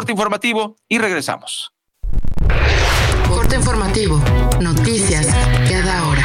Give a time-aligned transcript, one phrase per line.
[0.00, 1.74] Corte informativo y regresamos.
[3.28, 4.18] Corte informativo.
[4.58, 5.26] Noticias
[5.68, 6.22] cada hora.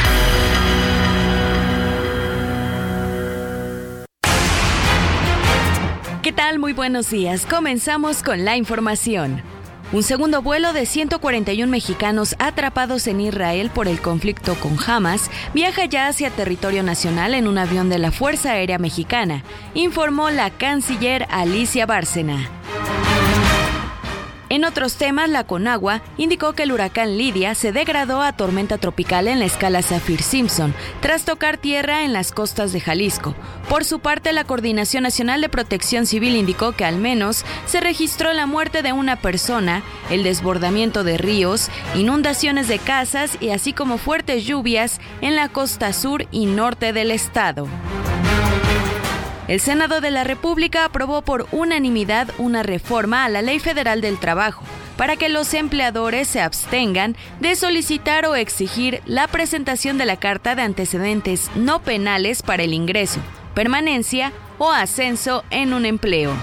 [6.23, 6.57] ¿Qué tal?
[6.57, 7.45] Muy buenos días.
[7.45, 9.43] Comenzamos con la información.
[9.91, 15.83] Un segundo vuelo de 141 mexicanos atrapados en Israel por el conflicto con Hamas viaja
[15.83, 21.27] ya hacia territorio nacional en un avión de la Fuerza Aérea Mexicana, informó la canciller
[21.29, 22.49] Alicia Bárcena.
[24.55, 29.27] En otros temas, la Conagua indicó que el huracán Lidia se degradó a tormenta tropical
[29.27, 33.35] en la escala Saffir-Simpson, tras tocar tierra en las costas de Jalisco.
[33.67, 38.31] Por su parte, la Coordinación Nacional de Protección Civil indicó que al menos se registró
[38.31, 43.97] la muerte de una persona, el desbordamiento de ríos, inundaciones de casas y así como
[43.97, 47.67] fuertes lluvias en la costa sur y norte del estado.
[49.47, 54.19] El Senado de la República aprobó por unanimidad una reforma a la Ley Federal del
[54.19, 54.63] Trabajo
[54.97, 60.55] para que los empleadores se abstengan de solicitar o exigir la presentación de la carta
[60.55, 63.19] de antecedentes no penales para el ingreso,
[63.53, 66.33] permanencia o ascenso en un empleo.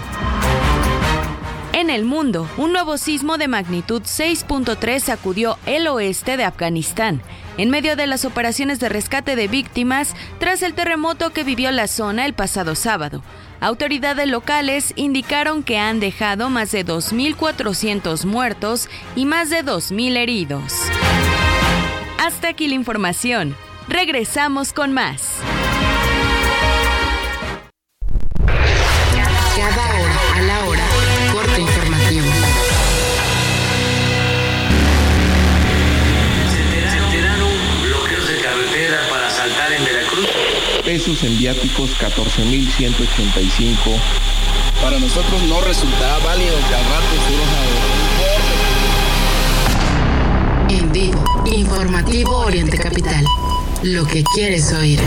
[1.73, 7.21] En el mundo, un nuevo sismo de magnitud 6.3 sacudió el oeste de Afganistán,
[7.57, 11.87] en medio de las operaciones de rescate de víctimas tras el terremoto que vivió la
[11.87, 13.23] zona el pasado sábado.
[13.59, 20.73] Autoridades locales indicaron que han dejado más de 2.400 muertos y más de 2.000 heridos.
[22.19, 23.55] Hasta aquí la información.
[23.87, 25.39] Regresamos con más.
[40.83, 43.73] Pesos en viáticos 14.185.
[44.81, 47.05] Para nosotros no resultará válido que al rato
[50.69, 53.25] En vivo, informativo Oriente Capital.
[53.83, 54.99] Lo que quieres oír.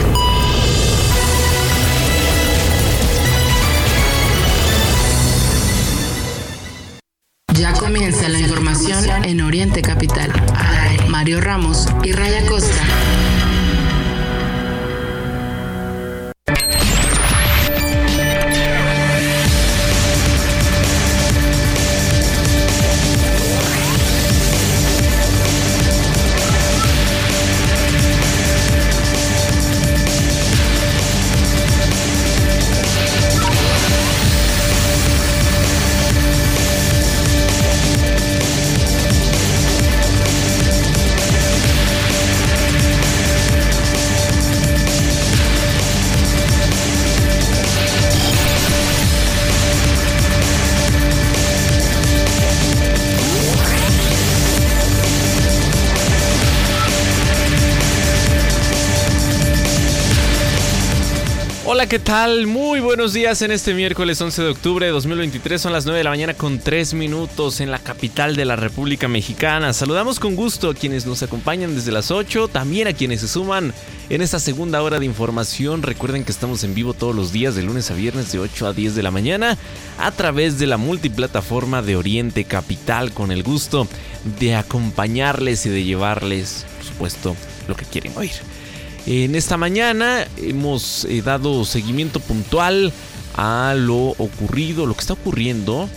[7.54, 10.32] Ya comienza la información en Oriente Capital.
[11.09, 12.82] Mario Ramos y Raya Costa.
[61.88, 62.48] ¿Qué tal?
[62.48, 65.60] Muy buenos días en este miércoles 11 de octubre de 2023.
[65.60, 69.06] Son las 9 de la mañana con 3 minutos en la capital de la República
[69.06, 69.72] Mexicana.
[69.72, 73.72] Saludamos con gusto a quienes nos acompañan desde las 8, también a quienes se suman
[74.08, 75.82] en esta segunda hora de información.
[75.82, 78.72] Recuerden que estamos en vivo todos los días de lunes a viernes de 8 a
[78.72, 79.56] 10 de la mañana
[79.98, 83.86] a través de la multiplataforma de Oriente Capital con el gusto
[84.41, 87.36] de acompañarles y de llevarles, por supuesto,
[87.68, 88.32] lo que quieren oír.
[89.06, 92.93] En esta mañana hemos eh, dado seguimiento puntual
[93.37, 95.89] a lo ocurrido, lo que está ocurriendo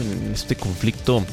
[0.00, 1.24] en este conflicto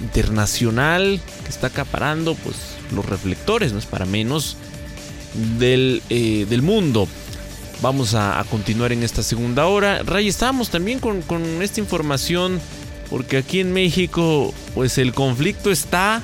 [0.00, 2.56] internacional que está acaparando pues,
[2.92, 4.56] los reflectores, no es para menos,
[5.58, 7.06] del, eh, del mundo.
[7.82, 10.02] Vamos a, continuar en esta segunda hora.
[10.04, 12.60] Ray, estábamos también con, con esta información
[13.10, 16.22] porque aquí en México pues el conflicto está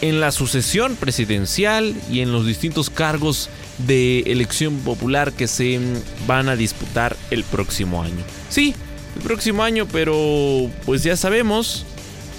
[0.00, 5.78] en la sucesión presidencial y en los distintos cargos de elección popular que se
[6.26, 8.24] van a disputar el próximo año.
[8.48, 8.74] Sí,
[9.16, 11.84] el próximo año, pero pues ya sabemos,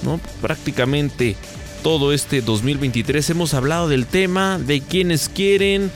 [0.03, 0.19] ¿no?
[0.41, 1.35] Prácticamente
[1.83, 5.91] todo este 2023 hemos hablado del tema, de quienes quieren,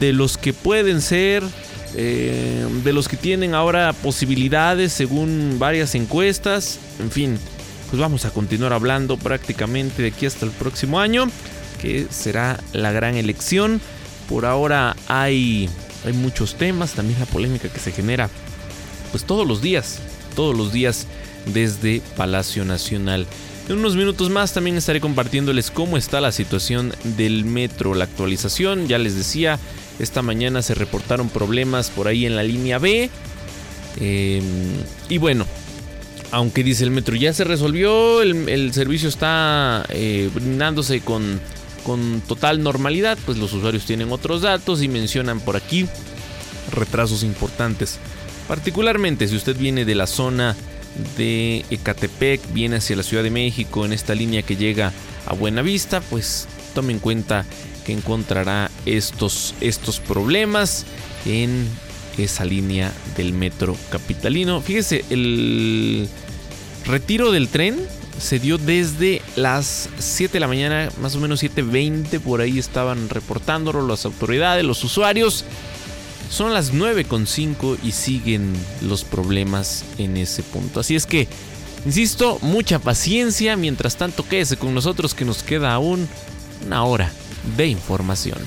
[0.00, 1.42] de los que pueden ser,
[1.94, 7.38] eh, de los que tienen ahora posibilidades según varias encuestas, en fin
[7.92, 11.26] pues vamos a continuar hablando prácticamente de aquí hasta el próximo año,
[11.78, 13.82] que será la gran elección.
[14.30, 15.68] Por ahora hay,
[16.06, 18.30] hay muchos temas, también la polémica que se genera,
[19.10, 19.98] pues todos los días,
[20.34, 21.06] todos los días
[21.52, 23.26] desde Palacio Nacional.
[23.68, 28.88] En unos minutos más también estaré compartiéndoles cómo está la situación del metro, la actualización.
[28.88, 29.58] Ya les decía,
[29.98, 33.10] esta mañana se reportaron problemas por ahí en la línea B.
[34.00, 34.42] Em,
[35.10, 35.41] y bueno,
[36.32, 41.40] aunque dice el metro ya se resolvió, el, servicio está eh, brindándose con,
[41.84, 45.86] con total normalidad, pues los usuarios tienen otros datos y mencionan por aquí
[46.72, 47.98] retrasos importantes.
[48.48, 50.56] Particularmente si usted viene de la zona
[51.18, 54.90] de Ecatepec, viene hacia la Ciudad de México en esta línea que llega
[55.26, 57.44] a Buenavista, pues tome en cuenta
[57.84, 60.86] que encontrará estos, estos problemas
[61.26, 61.68] en
[62.18, 64.60] esa línea del metro capitalino.
[64.60, 66.08] Fíjese, el
[66.84, 67.76] retiro del tren
[68.18, 73.08] se dio desde las 7 de la mañana, más o menos 7.20, por ahí estaban
[73.08, 75.44] reportándolo las autoridades, los usuarios.
[76.30, 80.80] Son las 9.5 y siguen los problemas en ese punto.
[80.80, 81.28] Así es que,
[81.84, 83.56] insisto, mucha paciencia.
[83.56, 86.08] Mientras tanto, quédese con nosotros que nos queda aún
[86.64, 87.12] una hora
[87.56, 88.38] de información.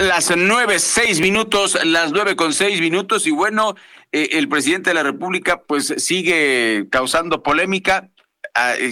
[0.00, 3.74] Las nueve, seis minutos, las nueve con seis minutos y bueno,
[4.12, 8.10] eh, el presidente de la República pues sigue causando polémica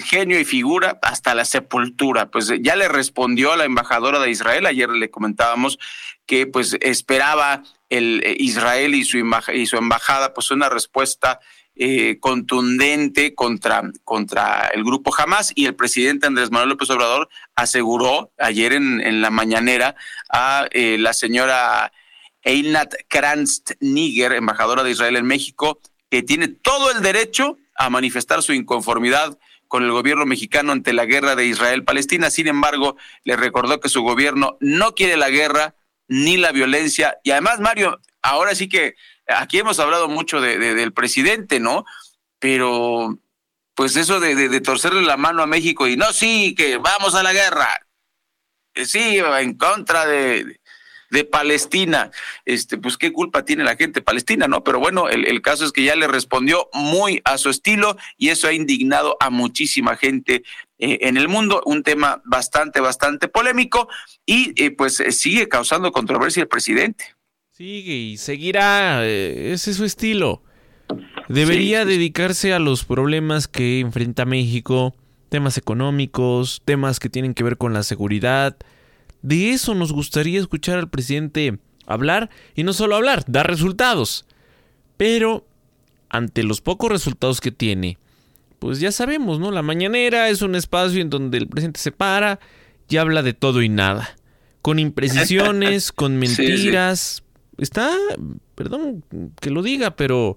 [0.04, 2.30] genio y figura hasta la sepultura.
[2.30, 5.78] Pues ya le respondió a la embajadora de Israel, ayer le comentábamos
[6.26, 9.18] que pues esperaba el eh, Israel y su,
[9.52, 11.40] y su embajada pues una respuesta
[11.78, 18.32] eh, contundente contra, contra el grupo Hamas y el presidente Andrés Manuel López Obrador aseguró
[18.38, 19.94] ayer en, en la mañanera
[20.32, 21.92] a eh, la señora
[22.42, 25.80] Einat Kranz-Niger, embajadora de Israel en México,
[26.10, 29.36] que tiene todo el derecho a manifestar su inconformidad
[29.68, 32.30] con el gobierno mexicano ante la guerra de Israel-Palestina.
[32.30, 35.74] Sin embargo, le recordó que su gobierno no quiere la guerra
[36.08, 37.18] ni la violencia.
[37.22, 38.94] Y además, Mario, ahora sí que
[39.28, 41.84] aquí hemos hablado mucho de, del presidente, ¿no?
[42.38, 43.18] Pero
[43.74, 47.32] pues eso de, torcerle la mano a México y no, sí, que vamos a la
[47.32, 47.68] guerra.
[48.74, 50.58] Sí, en contra de,
[51.30, 52.10] Palestina.
[52.44, 54.62] Este, pues qué culpa tiene la gente palestina, ¿no?
[54.62, 58.48] Pero bueno, el, caso es que ya le respondió muy a su estilo y eso
[58.48, 60.42] ha indignado a muchísima gente
[60.78, 63.88] eh, en el mundo, un tema bastante, bastante polémico
[64.26, 67.15] y eh, pues eh, sigue causando controversia el presidente.
[67.56, 70.42] Sigue y seguirá, ese es su estilo.
[71.30, 74.94] Debería dedicarse a los problemas que enfrenta México,
[75.30, 78.58] temas económicos, temas que tienen que ver con la seguridad,
[79.22, 84.26] de eso nos gustaría escuchar al presidente hablar y no solo hablar, dar resultados.
[84.98, 85.46] Pero
[86.10, 87.96] ante los pocos resultados que tiene,
[88.58, 89.50] pues ya sabemos, ¿no?
[89.50, 92.38] La mañanera es un espacio en donde el presidente se para
[92.86, 94.14] y habla de todo y nada.
[94.60, 97.22] Con imprecisiones, con mentiras.
[97.58, 97.90] Está,
[98.54, 99.04] perdón
[99.40, 100.36] que lo diga, pero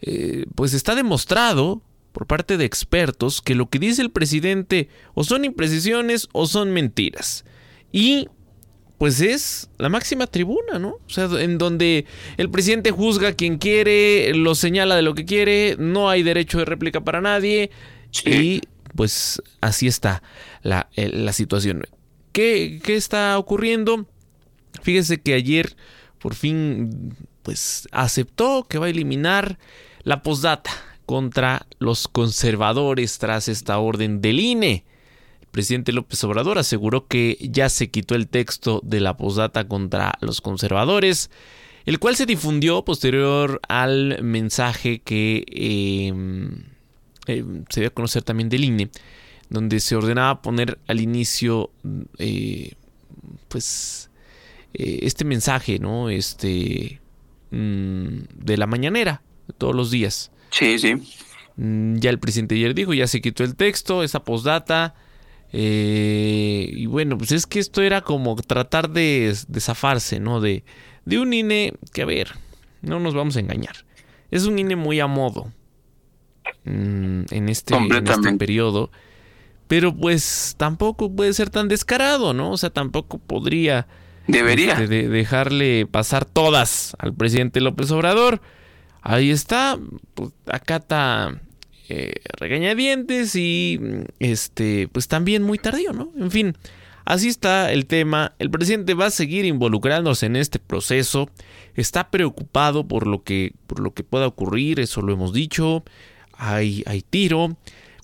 [0.00, 1.82] eh, pues está demostrado
[2.12, 6.72] por parte de expertos que lo que dice el presidente o son imprecisiones o son
[6.72, 7.44] mentiras.
[7.92, 8.28] Y
[8.98, 10.98] pues es la máxima tribuna, ¿no?
[11.06, 12.04] O sea, en donde
[12.36, 16.58] el presidente juzga a quien quiere, lo señala de lo que quiere, no hay derecho
[16.58, 17.70] de réplica para nadie
[18.24, 18.62] y
[18.96, 20.22] pues así está
[20.62, 21.84] la, la situación.
[22.32, 24.06] ¿Qué, ¿Qué, está ocurriendo?
[24.82, 25.76] Fíjese que ayer
[26.18, 29.58] por fin pues aceptó que va a eliminar
[30.02, 30.70] la postdata
[31.06, 34.84] contra los conservadores tras esta orden del INE
[35.50, 40.40] presidente López Obrador aseguró que ya se quitó el texto de la posdata contra los
[40.40, 41.30] conservadores,
[41.86, 46.64] el cual se difundió posterior al mensaje que em,
[47.26, 48.90] em, se dio a conocer también del INE,
[49.48, 51.70] donde se ordenaba poner al inicio,
[52.18, 52.74] eh,
[53.48, 54.07] pues,
[54.74, 56.10] eh, este mensaje, ¿no?
[56.10, 57.00] Este,
[57.50, 60.30] mm, de la mañanera, de todos los días.
[60.50, 60.94] Sí, sí.
[61.56, 64.94] Mm, ya el presidente ayer dijo, ya se quitó el texto, esa postdata
[65.52, 70.40] eh, y bueno, pues es que esto era como tratar de, zafarse, ¿no?
[70.40, 70.64] De,
[71.04, 72.32] de un INE que, a ver,
[72.82, 73.86] no nos vamos a engañar.
[74.30, 75.52] Es un INE muy a modo
[76.64, 78.90] mm, en, este, en este periodo.
[79.68, 82.52] Pero pues tampoco puede ser tan descarado, ¿no?
[82.52, 83.86] O sea, tampoco podría...
[84.28, 84.74] Debería.
[84.74, 88.40] Este, dejarle pasar todas al presidente López Obrador.
[89.02, 89.78] Ahí está,
[90.14, 91.40] pues, acata
[91.88, 93.80] eh, regañadientes y
[94.18, 96.12] este pues también muy tardío, ¿no?
[96.18, 96.56] En fin,
[97.06, 98.34] así está el tema.
[98.38, 101.30] El presidente va a seguir involucrándose en este proceso.
[101.74, 105.84] Está preocupado por lo que por lo que pueda ocurrir, eso lo hemos dicho.
[106.34, 107.56] Hay hay tiro,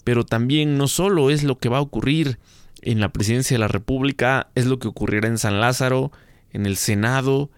[0.04, 2.38] pero también no solo es lo que va a ocurrir
[2.84, 6.12] en la presidencia de la República, es lo que ocurrirá en San Lázaro,
[6.52, 7.50] en el Senado.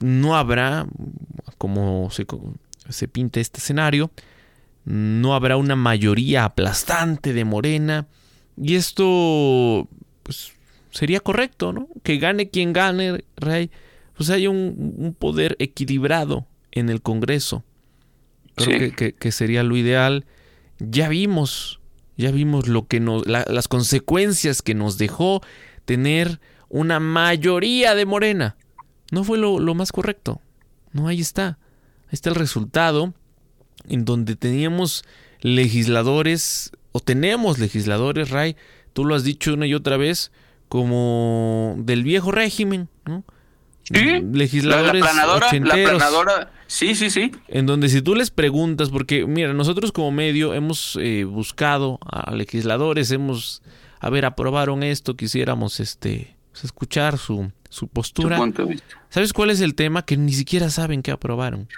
[0.00, 0.86] No habrá,
[1.58, 2.26] como se
[2.88, 4.10] se pinta este escenario.
[4.84, 8.06] No habrá una mayoría aplastante de Morena.
[8.56, 9.88] Y esto,
[10.22, 10.52] pues,
[10.90, 11.88] sería correcto, ¿no?
[12.02, 13.70] Que gane quien gane, Rey.
[14.16, 17.64] Pues haya un, poder equilibrado en el Congreso.
[18.54, 20.26] Creo que, sería lo ideal.
[20.78, 21.79] Ya vimos,
[22.20, 25.42] ya vimos lo que nos, las consecuencias que nos dejó
[25.84, 28.56] tener una mayoría de Morena.
[29.10, 30.40] No fue lo, lo más correcto.
[30.92, 31.58] No, ahí está.
[32.04, 33.14] Ahí está el resultado
[33.88, 35.04] en donde teníamos
[35.40, 38.56] legisladores, o tenemos legisladores, Ray,
[38.92, 40.32] tú lo has dicho una y otra vez,
[40.68, 43.24] como del viejo régimen, ¿no?
[43.88, 45.10] Legisladores la,
[45.74, 47.32] planadora, sí, sí, sí.
[47.48, 52.32] En donde si tú les preguntas, porque mira, nosotros como medio hemos eh, buscado a
[52.32, 53.62] legisladores, hemos,
[53.98, 58.38] a ver, aprobaron esto, quisiéramos este, pues, escuchar su, su postura.
[59.08, 60.04] ¿Sabes cuál es el tema?
[60.04, 61.68] Que ni siquiera saben qué aprobaron.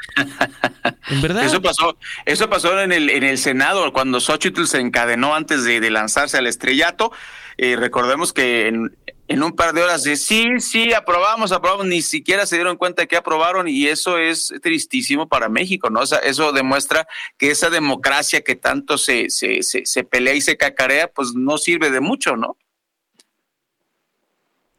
[1.08, 1.44] en verdad.
[1.44, 5.90] Eso pasó, eso pasó en el, en el Senado, cuando Xochitl se encadenó antes de,
[5.90, 7.12] lanzarse al estrellato.
[7.58, 8.96] Eh, recordemos que en,
[9.32, 13.06] en, un par de horas de sí, sí, aprobamos, aprobamos, ni siquiera se dieron cuenta
[13.06, 16.00] que aprobaron y eso es tristísimo para México, ¿no?
[16.00, 17.06] O sea, eso demuestra
[17.38, 21.58] que esa democracia que tanto se, se, se, se pelea y se cacarea, pues no
[21.58, 22.56] sirve de mucho, ¿no?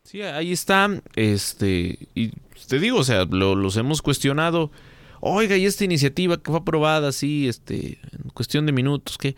[0.04, 0.90] Sí, ahí está.
[1.16, 2.32] Este, y
[2.68, 4.72] te digo, o sea, los hemos cuestionado.
[5.22, 9.36] Oiga, y esta iniciativa que fue aprobada así, este, en cuestión de minutos, ¿qué?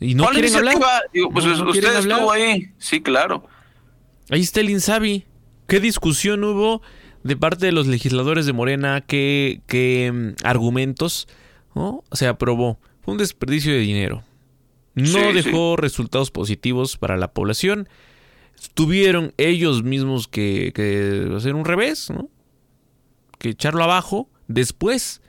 [0.00, 0.76] Y no quieren hablar.
[1.32, 2.72] pues usted estuvo ahí.
[2.78, 3.46] Sí, claro.
[4.30, 5.24] Ahí está el Insabi.
[5.66, 6.82] ¿Qué discusión hubo
[7.22, 9.02] de parte de los legisladores de Morena?
[9.02, 11.28] ¿Qué, qué mm, argumentos
[11.74, 12.02] ¿no?
[12.12, 12.78] se aprobó?
[13.02, 14.24] Fue un desperdicio de dinero.
[14.94, 17.88] No dejó resultados positivos para la población
[18.74, 20.72] tuvieron ellos mismos que,
[21.36, 22.28] hacer un revés, ¿no?
[23.38, 25.22] Que echarlo abajo después.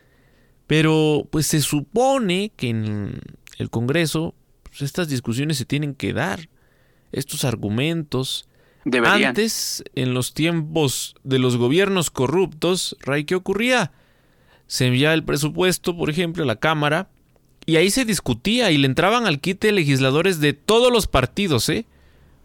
[0.68, 3.20] Pero pues se supone que en
[3.58, 6.50] el Congreso pues, estas discusiones se tienen que dar.
[7.12, 8.48] Estos argumentos.
[9.06, 13.92] Antes, en los tiempos de los gobiernos corruptos, Ray, ¿qué ocurría?
[14.68, 17.10] Se enviaba el presupuesto, por ejemplo, a la Cámara,
[17.66, 21.86] y ahí se discutía y le entraban al quite legisladores de todos los partidos, ¿eh?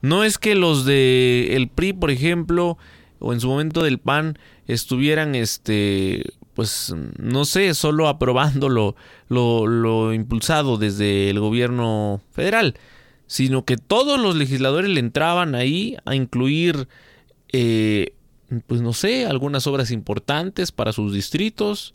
[0.02, 2.76] No es que los de el PRI, por ejemplo,
[3.18, 6.22] o en su momento del PAN estuvieran este
[6.56, 8.96] pues no sé, solo aprobando lo,
[9.28, 12.76] lo, impulsado desde el gobierno federal,
[13.26, 16.88] sino que todos los legisladores le entraban ahí a incluir,
[17.52, 18.14] eh,
[18.66, 21.94] pues no sé, algunas obras importantes para sus distritos,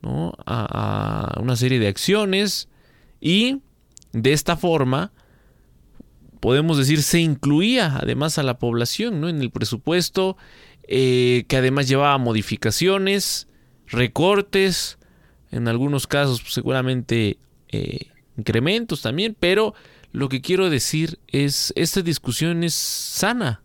[0.00, 0.32] ¿no?
[0.46, 2.68] a una serie de acciones
[3.20, 3.60] y
[4.12, 5.12] de esta forma
[6.42, 9.28] podemos decir, se incluía además a la población ¿no?
[9.28, 10.36] en el presupuesto,
[10.88, 13.46] eh, que además llevaba modificaciones,
[13.86, 14.98] recortes,
[15.52, 17.38] en algunos casos pues, seguramente
[17.68, 19.74] eh, incrementos también, pero
[20.12, 23.62] lo que quiero decir es, esta discusión es sana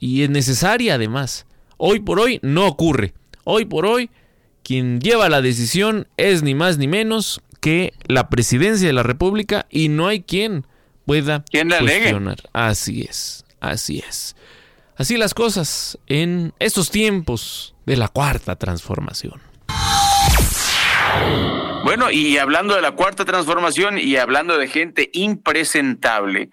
[0.00, 1.46] y es necesaria además.
[1.76, 3.14] Hoy por hoy no ocurre.
[3.44, 4.10] Hoy por hoy
[4.62, 9.66] quien lleva la decisión es ni más ni menos que la presidencia de la República
[9.70, 10.66] y no hay quien
[11.06, 12.38] pueda ¿Quién la cuestionar.
[12.52, 14.36] Así es, así es.
[14.96, 19.40] Así las cosas en estos tiempos de la cuarta transformación.
[21.84, 26.50] Bueno, y hablando de la cuarta transformación y hablando de gente impresentable,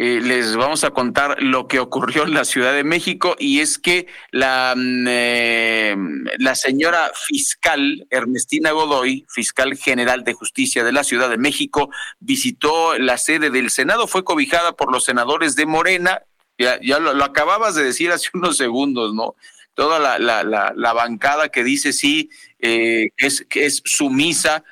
[0.00, 3.78] eh, les vamos a contar lo que ocurrió en la Ciudad de México y es
[3.78, 5.96] que la, mm, eh,
[6.38, 12.96] la señora fiscal Ernestina Godoy, fiscal general de justicia de la Ciudad de México, visitó
[12.96, 16.22] la sede del Senado, fue cobijada por los senadores de Morena,
[16.56, 19.34] ya, ya lo, acababas de decir hace unos segundos, ¿no?
[19.74, 20.42] Toda la, la,
[20.74, 24.64] la, bancada que dice sí, eh, es, que es sumisa,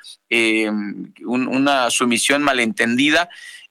[1.25, 3.29] una sumisión malentendida.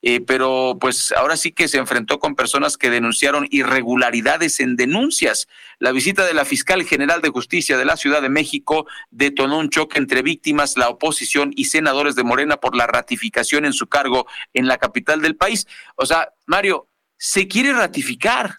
[0.07, 5.47] Eh, pero pues ahora sí que se enfrentó con personas que denunciaron irregularidades en denuncias.
[5.79, 9.71] La visita de la fiscal general de justicia de la Ciudad de México detonó un
[9.71, 14.27] choque entre víctimas, la oposición y senadores de Morena por la ratificación en su cargo
[14.53, 15.65] en la capital del país.
[15.95, 18.57] O sea, Mario, se quiere ratificar.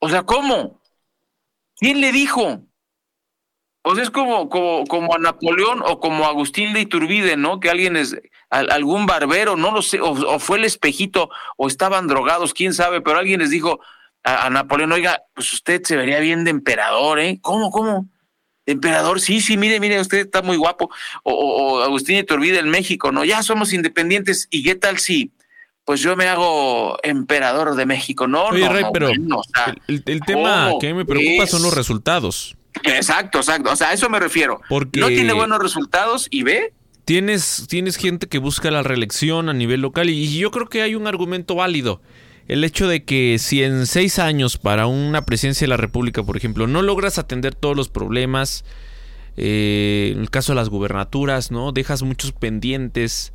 [0.00, 0.82] O sea, ¿cómo?
[1.76, 2.66] ¿Quién le dijo?
[3.82, 7.60] Pues es como, como, como a Napoleón o como a Agustín de Iturbide, ¿no?
[7.60, 8.16] Que alguien es,
[8.50, 13.18] algún barbero, no lo sé, o, fue el espejito, o estaban drogados, quién sabe, pero
[13.18, 13.80] alguien les dijo
[14.22, 17.38] a, Napoleón, oiga, pues usted se vería bien de emperador, ¿eh?
[17.40, 18.06] ¿Cómo, cómo?
[18.66, 20.90] emperador, sí, sí, mire, mire, usted está muy guapo.
[21.24, 23.24] O, o, Agustín de Iturbide en México, ¿no?
[23.24, 25.32] Ya somos independientes, ¿y qué tal si
[25.90, 28.28] pues yo me hago emperador de México.
[28.28, 32.56] No, no, pero el, tema que me preocupa son los resultados.
[32.84, 33.70] Exacto, exacto.
[33.70, 34.60] O sea, a eso me refiero.
[34.68, 36.72] Porque no tiene buenos resultados y ve.
[37.04, 40.94] Tienes, tienes gente que busca la reelección a nivel local y yo creo que hay
[40.94, 42.00] un argumento válido.
[42.46, 46.36] El hecho de que si en seis años para una presidencia de la República, por
[46.36, 48.64] ejemplo, no logras atender todos los problemas,
[49.36, 51.72] eh, en el caso de las gubernaturas, ¿no?
[51.72, 53.32] Dejas muchos pendientes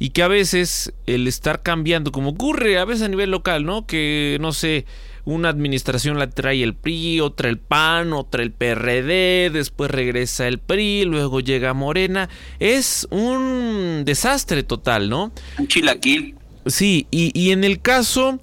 [0.00, 3.86] y que a veces el estar cambiando, como ocurre a veces a nivel local, ¿no?
[3.86, 4.86] Que, no sé,
[5.34, 10.58] una administración la trae el PRI, otra el PAN, otra el PRD, después regresa el
[10.58, 12.28] PRI, luego llega Morena.
[12.58, 15.32] Es un desastre total, ¿no?
[15.58, 16.36] Un chilaquil.
[16.66, 18.40] Sí, y, y en el caso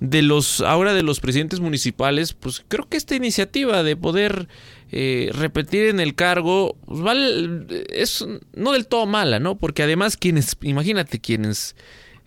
[0.00, 4.48] de los ahora de los presidentes municipales, pues creo que esta iniciativa de poder
[4.92, 8.24] eh, repetir en el cargo pues, vale, es
[8.54, 9.56] no del todo mala, ¿no?
[9.56, 11.76] Porque además quienes, imagínate quienes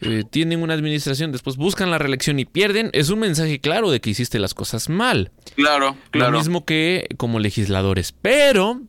[0.01, 3.99] eh, tienen una administración, después buscan la reelección y pierden, es un mensaje claro de
[3.99, 5.31] que hiciste las cosas mal.
[5.55, 6.31] Claro, claro.
[6.31, 8.13] Lo mismo que como legisladores.
[8.13, 8.81] Pero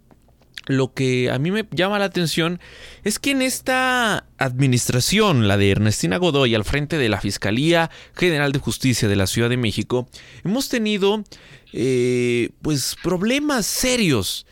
[0.67, 2.61] lo que a mí me llama la atención
[3.02, 8.52] es que en esta administración, la de Ernestina Godoy, al frente de la Fiscalía General
[8.52, 10.09] de Justicia de la Ciudad de México,
[10.45, 11.25] hemos tenido
[11.73, 14.47] eh, pues problemas serios.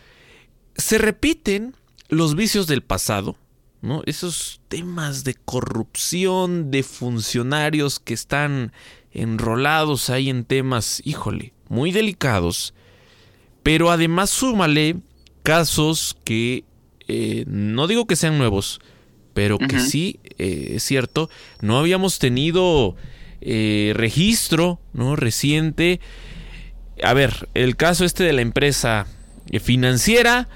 [0.75, 1.77] Se repiten
[2.09, 3.37] los vicios del pasado,
[3.81, 4.03] ¿no?
[4.07, 8.73] Esos temas de corrupción de funcionarios que están
[9.13, 12.75] enrolados ahí en temas, híjole, muy delicados.
[13.63, 14.97] Pero además súmale
[15.43, 16.65] casos que
[17.07, 18.81] eh, no digo que sean nuevos,
[19.35, 21.31] pero que sí, eh, es cierto,
[21.61, 22.97] no habíamos tenido
[23.41, 25.15] eh, registro ¿no?
[25.17, 26.01] reciente.
[27.03, 29.07] A ver, el caso este de la empresa
[29.61, 30.49] financiera,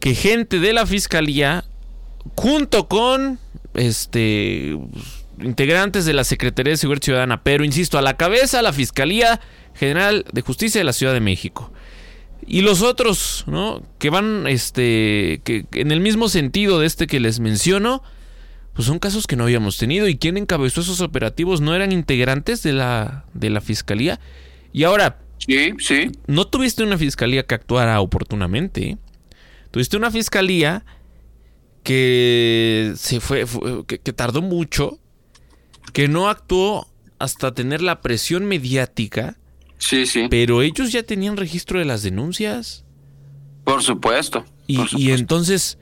[0.00, 1.64] que gente de la fiscalía,
[2.34, 3.38] junto con
[3.74, 4.76] este
[5.40, 9.40] integrantes de la Secretaría de Seguridad Ciudadana, pero insisto, a la cabeza la Fiscalía
[9.74, 11.72] General de Justicia de la Ciudad de México.
[12.46, 13.82] Y los otros, ¿no?
[13.98, 18.02] Que van, este, que en el mismo sentido de este que les menciono,
[18.72, 20.06] pues son casos que no habíamos tenido.
[20.06, 21.60] ¿Y quién encabezó esos operativos?
[21.60, 24.20] ¿No eran integrantes de la, de la fiscalía?
[24.72, 26.12] Y ahora, sí, sí.
[26.26, 28.98] No tuviste una fiscalía que actuara oportunamente.
[29.70, 30.84] Tuviste una fiscalía
[31.86, 33.46] que se fue,
[33.86, 34.98] que, que tardó mucho,
[35.92, 39.38] que no actuó hasta tener la presión mediática
[39.78, 40.26] Sí, sí.
[40.30, 42.84] Pero ellos ya tenían registro de las denuncias.
[43.64, 44.44] Por supuesto.
[44.66, 45.10] Y, por supuesto.
[45.10, 45.78] y entonces,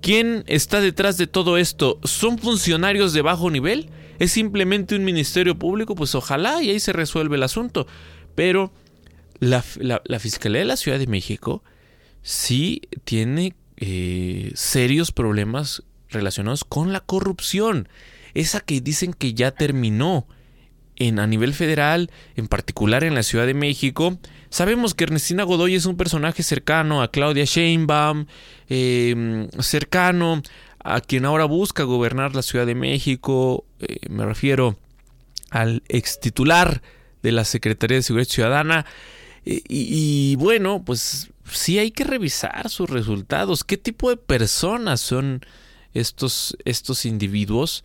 [0.00, 1.98] ¿quién está detrás de todo esto?
[2.04, 3.90] ¿Son funcionarios de bajo nivel?
[4.18, 5.94] ¿Es simplemente un ministerio público?
[5.94, 7.86] Pues ojalá y ahí se resuelve el asunto.
[8.34, 8.72] Pero
[9.38, 11.62] la, la, la Fiscalía de la Ciudad de México
[12.22, 17.88] sí tiene eh, serios problemas relacionados con la corrupción.
[18.34, 20.26] Esa que dicen que ya terminó
[20.96, 24.18] en, a nivel federal, en particular en la Ciudad de México.
[24.50, 28.26] Sabemos que Ernestina Godoy es un personaje cercano a Claudia Sheinbaum,
[28.68, 30.42] eh, cercano
[30.82, 33.64] a quien ahora busca gobernar la Ciudad de México.
[33.80, 34.76] Eh, me refiero
[35.50, 36.82] al ex titular
[37.22, 38.86] de la Secretaría de Seguridad Ciudadana.
[39.44, 43.64] Y, y, bueno, pues sí hay que revisar sus resultados.
[43.64, 45.44] ¿Qué tipo de personas son
[45.94, 47.84] estos, estos individuos?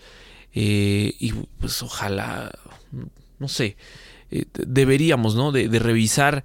[0.54, 2.52] Eh, y pues ojalá,
[3.39, 3.78] no sé,
[4.32, 5.52] eh, deberíamos, ¿no?
[5.52, 6.43] De, de, revisar.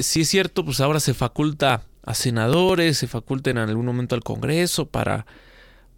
[0.00, 4.22] Si es cierto, pues ahora se faculta a senadores, se faculta en algún momento al
[4.22, 5.26] Congreso para,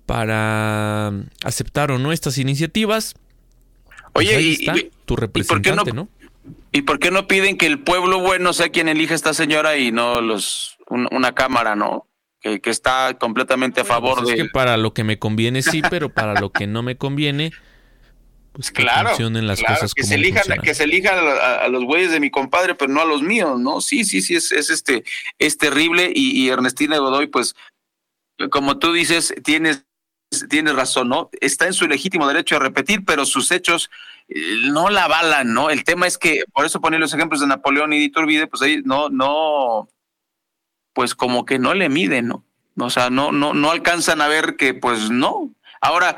[0.04, 1.08] para
[1.44, 3.14] aceptar o no estas iniciativas.
[4.12, 6.08] Oye, pues ahí y, está, y, tu representante, ¿y por qué no, no?
[6.72, 9.76] ¿Y por qué no piden que el pueblo bueno sea quien elija a esta señora
[9.76, 12.06] y no los un, una cámara, no?
[12.40, 14.42] Que, que, está completamente a favor pues es de.
[14.44, 17.52] que para lo que me conviene sí, pero para lo que no me conviene,
[18.52, 20.64] pues que claro, funcionen las claro, cosas que como se elijan, funcionan.
[20.64, 23.58] que se elijan a, a, los güeyes de mi compadre, pero no a los míos,
[23.58, 23.80] ¿no?
[23.80, 25.04] Sí, sí, sí, es, es este,
[25.38, 27.56] es terrible y, y Ernestina Godoy, pues,
[28.50, 29.86] como tú dices, tienes
[30.48, 31.30] tienes razón, ¿no?
[31.40, 33.90] Está en su legítimo derecho a repetir, pero sus hechos
[34.28, 35.70] no la avalan, ¿no?
[35.70, 38.62] El tema es que, por eso poner los ejemplos de Napoleón y de Iturbide, pues
[38.62, 39.88] ahí no, no,
[40.92, 42.44] pues como que no le miden, ¿no?
[42.78, 45.50] O sea, no, no, no alcanzan a ver que, pues no.
[45.80, 46.16] Ahora,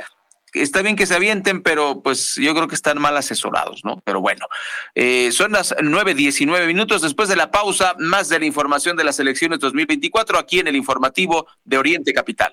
[0.54, 4.00] está bien que se avienten, pero pues yo creo que están mal asesorados, ¿no?
[4.04, 4.46] Pero bueno,
[4.94, 9.18] eh, son las 9.19 minutos después de la pausa, más de la información de las
[9.20, 12.52] elecciones 2024 aquí en el informativo de Oriente Capital.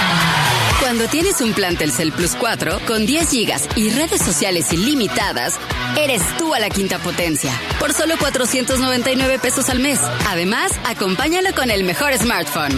[0.91, 5.57] Cuando tienes un plan Telcel Plus 4 con 10 gigas y redes sociales ilimitadas,
[5.97, 7.53] eres tú a la quinta potencia.
[7.79, 10.01] Por solo 499 pesos al mes.
[10.27, 12.77] Además, acompáñalo con el mejor smartphone.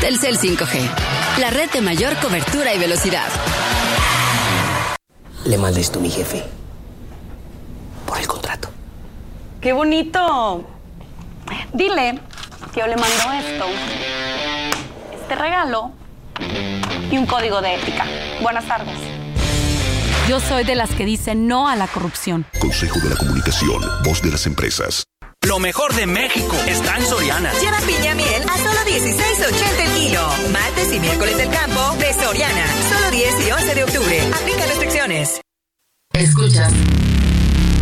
[0.00, 0.88] Telcel 5G.
[1.40, 3.26] La red de mayor cobertura y velocidad.
[5.44, 6.44] Le mandé esto a mi jefe.
[8.06, 8.70] Por el contrato.
[9.60, 10.64] ¡Qué bonito!
[11.72, 12.20] Dile
[12.72, 13.64] que yo le mando esto.
[15.20, 15.90] Este regalo
[17.10, 18.06] y un código de ética.
[18.42, 18.96] Buenas tardes.
[20.28, 22.44] Yo soy de las que dicen no a la corrupción.
[22.60, 25.04] Consejo de la Comunicación, voz de las empresas.
[25.46, 27.52] Lo mejor de México está en Soriana.
[27.60, 30.28] Lleva piña miel a solo 16.80 el kilo.
[30.52, 32.66] Martes y miércoles del campo de Soriana.
[32.90, 34.20] Solo 10 y 11 de octubre.
[34.34, 35.40] Aplica restricciones.
[36.12, 36.72] Escuchas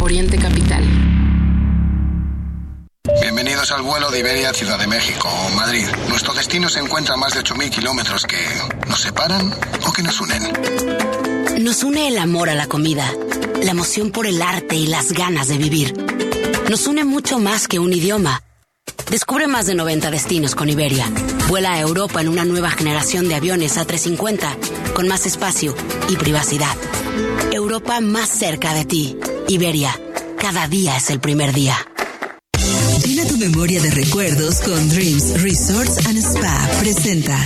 [0.01, 0.85] Oriente Capital.
[3.67, 5.89] Bienvenidos al vuelo de Iberia Ciudad de México o Madrid.
[6.09, 8.39] Nuestro destino se encuentra a más de 8.000 kilómetros que
[8.89, 9.53] nos separan
[9.85, 11.65] o que nos unen.
[11.65, 13.11] Nos une el amor a la comida,
[13.61, 15.95] la emoción por el arte y las ganas de vivir.
[16.71, 18.41] Nos une mucho más que un idioma.
[19.11, 21.11] Descubre más de 90 destinos con Iberia.
[21.49, 25.75] Vuela a Europa en una nueva generación de aviones A350 con más espacio
[26.09, 26.77] y privacidad.
[27.51, 29.19] Europa más cerca de ti.
[29.49, 29.99] Iberia.
[30.39, 31.77] Cada día es el primer día.
[33.37, 36.71] Memoria de recuerdos con Dreams Resorts and Spa.
[36.81, 37.39] Presenta.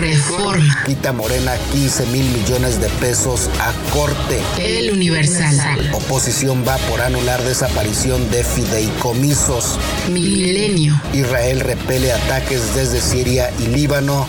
[0.00, 0.82] Reforma.
[0.84, 4.42] Quita Morena 15 mil millones de pesos a corte.
[4.58, 5.90] El Universal.
[5.92, 9.78] Oposición va por anular desaparición de fideicomisos.
[10.10, 11.00] Milenio.
[11.12, 14.26] Israel repele ataques desde Siria y Líbano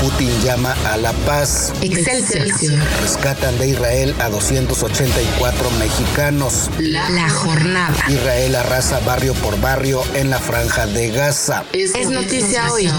[0.00, 1.72] Putin llama a la paz.
[1.80, 2.78] Excelsior.
[3.00, 6.70] Rescatan de Israel a 284 mexicanos.
[6.78, 7.94] La, la, jornada.
[8.08, 11.64] Israel arrasa barrio por barrio en la franja de Gaza.
[11.72, 12.90] Es, es noticia hoy.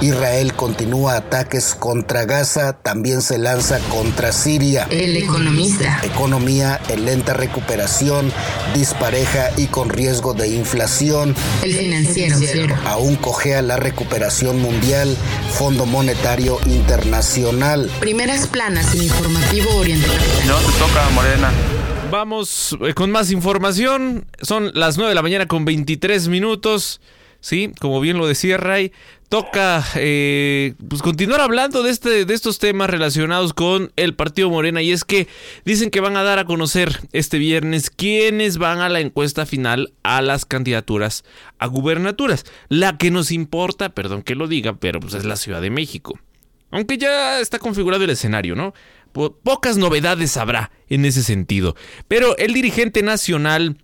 [0.00, 4.86] Israel continúa ataques contra Gaza, también se lanza contra Siria.
[4.90, 6.00] El economista.
[6.02, 8.32] Economía en lenta recuperación,
[8.74, 11.34] dispareja y con riesgo de inflación.
[11.62, 12.76] El financiero.
[12.86, 15.16] Aún cojea la recuperación mundial.
[15.58, 16.21] Fondo Monetario
[16.66, 17.90] Internacional.
[17.98, 20.06] Primeras planas en informativo Oriente.
[20.46, 21.50] No te toca, Morena.
[22.12, 24.24] Vamos eh, con más información.
[24.40, 27.00] Son las 9 de la mañana con 23 minutos.
[27.40, 28.92] Sí, como bien lo decía Ray,
[29.32, 34.82] toca eh, pues continuar hablando de, este, de estos temas relacionados con el partido Morena
[34.82, 35.26] y es que
[35.64, 39.94] dicen que van a dar a conocer este viernes quiénes van a la encuesta final
[40.02, 41.24] a las candidaturas
[41.58, 42.44] a gubernaturas.
[42.68, 46.20] La que nos importa, perdón que lo diga, pero pues es la Ciudad de México.
[46.70, 48.74] Aunque ya está configurado el escenario, ¿no?
[49.14, 51.74] Pocas novedades habrá en ese sentido.
[52.06, 53.78] Pero el dirigente nacional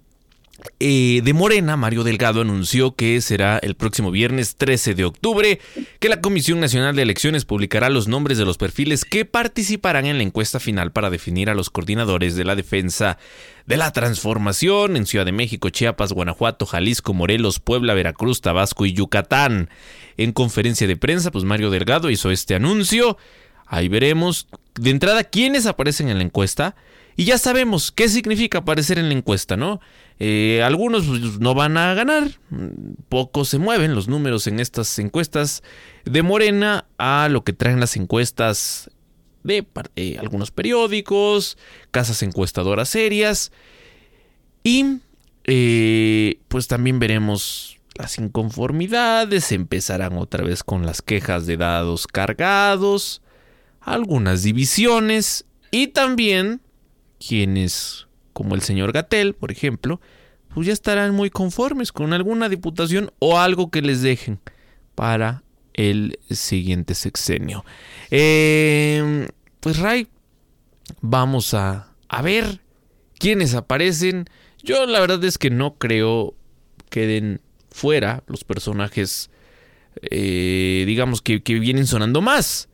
[0.80, 5.60] eh, de Morena, Mario Delgado, anunció que será el próximo viernes 13 de octubre
[6.00, 10.16] que la Comisión Nacional de Elecciones publicará los nombres de los perfiles que participarán en
[10.16, 13.18] la encuesta final para definir a los coordinadores de la defensa
[13.66, 18.92] de la transformación en Ciudad de México, Chiapas, Guanajuato, Jalisco, Morelos, Puebla, Veracruz, Tabasco y
[18.92, 19.70] Yucatán.
[20.16, 23.16] En conferencia de prensa, pues Mario Delgado hizo este anuncio.
[23.66, 26.74] Ahí veremos de entrada quiénes aparecen en la encuesta.
[27.14, 29.80] Y ya sabemos qué significa aparecer en la encuesta, ¿no?
[30.20, 32.28] Eh, algunos no van a ganar,
[33.08, 35.62] pocos se mueven los números en estas encuestas
[36.04, 38.90] de Morena a lo que traen las encuestas
[39.44, 41.56] de eh, algunos periódicos,
[41.92, 43.52] casas encuestadoras serias
[44.64, 44.98] y
[45.44, 53.22] eh, pues también veremos las inconformidades, empezarán otra vez con las quejas de dados cargados,
[53.80, 56.60] algunas divisiones y también
[57.24, 58.07] quienes,
[58.38, 60.00] como el señor Gatel, por ejemplo,
[60.54, 64.38] pues ya estarán muy conformes con alguna diputación o algo que les dejen
[64.94, 65.42] para
[65.74, 67.64] el siguiente sexenio.
[68.12, 69.26] Eh,
[69.58, 70.06] pues Ray,
[71.00, 72.60] vamos a, a ver
[73.18, 74.26] quiénes aparecen.
[74.62, 76.36] Yo la verdad es que no creo
[76.90, 77.40] queden
[77.72, 79.30] fuera los personajes,
[80.00, 82.68] eh, digamos, que, que, vienen sonando más.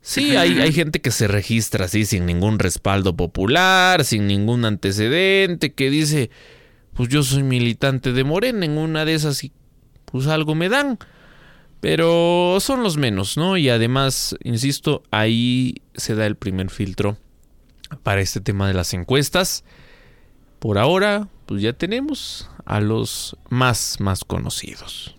[0.00, 5.72] Sí, hay, hay, gente que se registra así sin ningún respaldo popular, sin ningún antecedente,
[5.72, 6.30] que dice,
[6.94, 9.52] pues yo soy militante de Morena, en una de esas y
[10.04, 10.98] pues algo me dan.
[11.80, 13.56] Pero son los menos, ¿no?
[13.56, 17.16] Y además, insisto, ahí se da el primer filtro
[18.02, 19.64] para este tema de las encuestas.
[20.58, 25.14] Por ahora, pues ya tenemos a los más, más conocidos.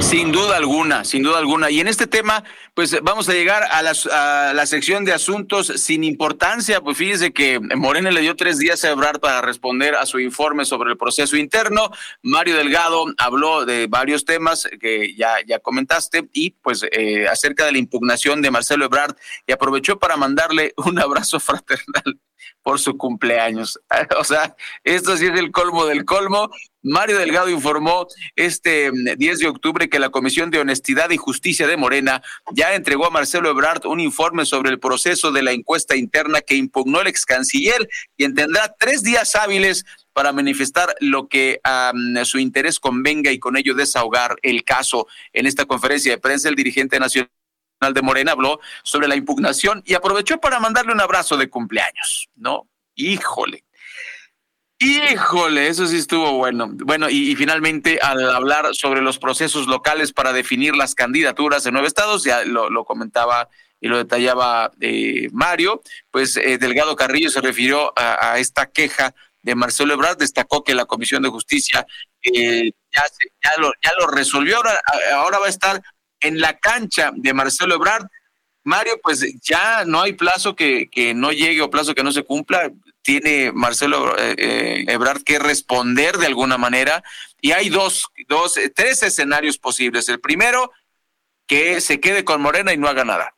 [0.00, 1.70] Sin duda alguna, sin duda alguna.
[1.70, 6.80] Y en este tema, pues vamos a llegar a la, sección de asuntos sin importancia.
[6.80, 10.64] Pues fíjese que Morena le dio tres días a Ebrard para responder a su informe
[10.64, 11.90] sobre el proceso interno.
[12.22, 17.78] Mario Delgado habló de varios temas que ya, comentaste y pues eh, acerca de la
[17.78, 22.20] impugnación de Marcelo Ebrard y aprovechó para mandarle un abrazo fraternal
[22.62, 23.80] por su cumpleaños.
[24.18, 26.50] O sea, esto sí es el colmo del colmo.
[26.82, 31.66] Mario Delgado informó este 10 mm, de octubre que la Comisión de Honestidad y Justicia
[31.66, 35.96] de Morena ya entregó a Marcelo Ebrard un informe sobre el proceso de la encuesta
[35.96, 41.60] interna que impugnó el ex canciller, quien tendrá tres días hábiles para manifestar lo que
[41.64, 41.92] a
[42.24, 45.06] su interés convenga y con ello desahogar el caso.
[45.32, 47.30] En esta conferencia de prensa, el dirigente nacional
[47.94, 52.68] de Morena habló sobre la impugnación y aprovechó para mandarle un abrazo de cumpleaños, ¿no?
[52.94, 53.64] Híjole.
[54.84, 56.68] Híjole, eso sí estuvo bueno.
[56.72, 61.86] Bueno, y, finalmente al hablar sobre los procesos locales para definir las candidaturas en nueve
[61.86, 63.48] estados, ya lo, comentaba
[63.80, 69.54] y lo detallaba eh, Mario, pues eh, Delgado Carrillo se refirió a, esta queja de
[69.54, 71.86] Marcelo Ebrard, destacó que la Comisión de Justicia
[72.22, 73.04] eh, ya,
[73.44, 74.56] ya, lo, ya lo resolvió,
[75.14, 75.80] ahora, va a estar
[76.18, 78.06] en la cancha de Marcelo Ebrard.
[78.64, 82.72] Mario, pues ya no hay plazo que no llegue o plazo que no se cumpla.
[83.02, 87.02] Tiene Marcelo eh, eh, Ebrard que responder de alguna manera.
[87.40, 90.08] Y hay dos, dos, tres escenarios posibles.
[90.08, 90.70] El primero,
[91.46, 93.34] que se quede con Morena y no haga nada.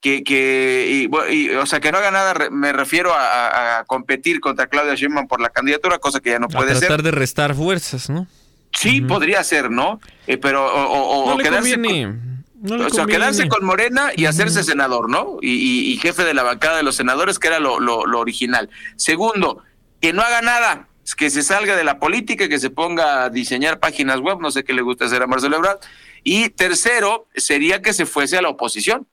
[0.00, 4.94] Que, que y, o sea, que no haga nada, me refiero a, competir contra Claudia
[4.94, 6.86] Sheinbaum por la candidatura, cosa que ya no puede ser.
[6.86, 8.28] Tratar de restar fuerzas, ¿no?
[8.72, 10.00] Sí, podría ser, ¿no?
[10.26, 12.27] Eh, pero o, quedarse, con,
[12.64, 15.38] o sea, quedarse con Morena y hacerse senador, ¿no?
[15.40, 18.70] Y, jefe de la bancada de los senadores, que era lo, lo, original.
[18.96, 19.62] Segundo,
[20.00, 23.80] que no haga nada, que se salga de la política, que se ponga a diseñar
[23.80, 25.78] páginas web, no sé qué le gusta hacer a Marcelo Ebrard.
[26.24, 29.06] Y tercero, sería que se fuese a la oposición.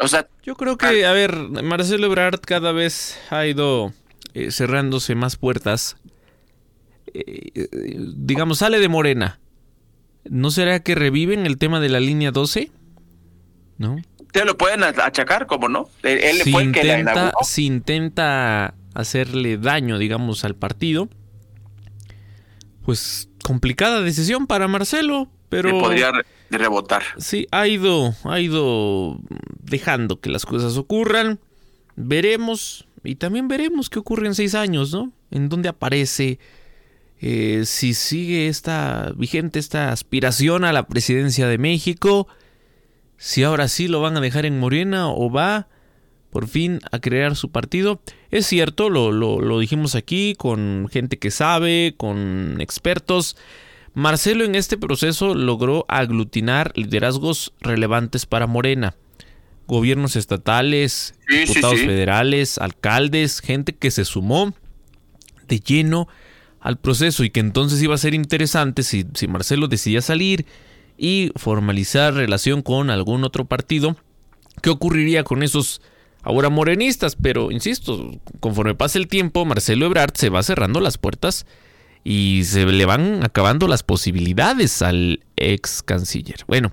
[0.00, 3.92] o sea, yo creo que, a ver, Marcelo Ebrard cada vez ha ido
[4.34, 5.96] eh, cerrándose más puertas
[7.14, 7.68] eh,
[8.16, 9.38] digamos, sale de Morena,
[10.28, 12.70] ¿no será que reviven el tema de la línea 12?
[13.78, 13.96] ¿No?
[14.32, 15.88] Te lo pueden achacar, como no?
[16.02, 21.08] Él si fue intenta, que Si intenta hacerle daño, digamos, al partido,
[22.84, 25.78] pues complicada decisión para Marcelo, pero...
[25.78, 26.10] podría
[26.50, 27.02] rebotar.
[27.18, 29.18] Sí, ha ido, ha ido
[29.60, 31.40] dejando que las cosas ocurran.
[31.96, 35.12] Veremos, y también veremos qué ocurre en seis años, ¿no?
[35.30, 36.38] En dónde aparece
[37.26, 42.28] eh, si sigue esta vigente esta aspiración a la presidencia de México,
[43.16, 45.66] si ahora sí lo van a dejar en Morena o va
[46.28, 48.02] por fin a crear su partido.
[48.30, 53.38] Es cierto, lo, lo, dijimos aquí con gente que sabe, con expertos.
[53.94, 58.96] Marcelo en este proceso logró aglutinar liderazgos relevantes para Morena.
[59.66, 64.52] Gobiernos estatales, diputados federales, alcaldes, gente que se sumó
[65.48, 66.06] de lleno
[66.64, 70.46] al proceso y que entonces iba a ser interesante si, Marcelo decidía salir
[70.96, 73.96] y formalizar relación con algún otro partido,
[74.62, 75.82] ¿qué ocurriría con esos
[76.22, 77.16] ahora morenistas?
[77.20, 81.44] Pero, insisto, conforme pasa el tiempo, Marcelo Ebrard se va cerrando las puertas
[82.02, 86.44] y se le van acabando las posibilidades al ex canciller.
[86.46, 86.72] Bueno,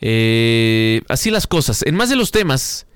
[0.00, 1.84] eh, así las cosas.
[1.86, 2.87] En más de los temas,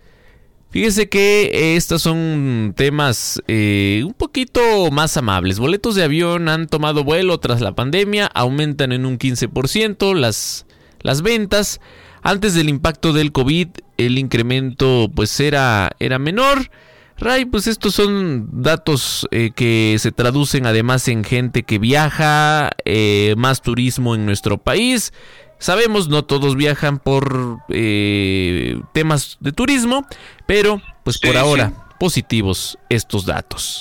[0.72, 5.58] Fíjese que eh, estos son temas eh, un poquito más amables.
[5.58, 10.64] Boletos de avión han tomado vuelo tras la pandemia, aumentan en un 15% las,
[11.00, 11.78] las ventas.
[12.22, 16.70] Antes del impacto del COVID, el incremento pues era, era menor.
[17.18, 22.70] Ray, pues estos son datos eh, que se traducen además en gente que viaja,
[23.36, 25.12] más turismo en nuestro país.
[25.62, 30.04] Sabemos, no todos viajan por eh, temas de turismo,
[30.44, 33.80] pero pues por ahora positivos estos datos.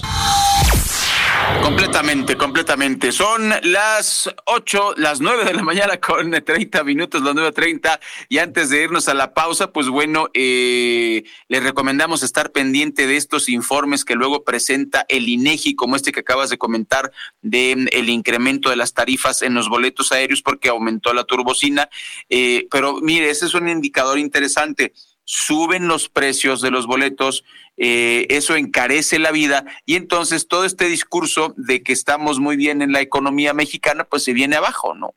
[1.62, 3.12] Completamente, completamente.
[3.12, 7.99] Son las 8, las 9 de la mañana con 30 minutos, las 9.30.
[8.30, 13.17] Y antes de irnos a la pausa, pues bueno, eh, le recomendamos estar pendiente de
[13.17, 17.88] estos informes que luego presenta el INEGI, como este que acabas de comentar, de mm,
[17.91, 21.89] el incremento de las tarifas en los boletos aéreos porque aumentó la turbocina.
[22.30, 24.93] Eh, pero mire, ese es un indicador interesante
[25.34, 27.46] suben los precios de los boletos,
[27.78, 32.82] eh, eso encarece la vida y entonces todo este discurso de que estamos muy bien
[32.82, 35.15] en la economía mexicana, pues se viene abajo, ¿no?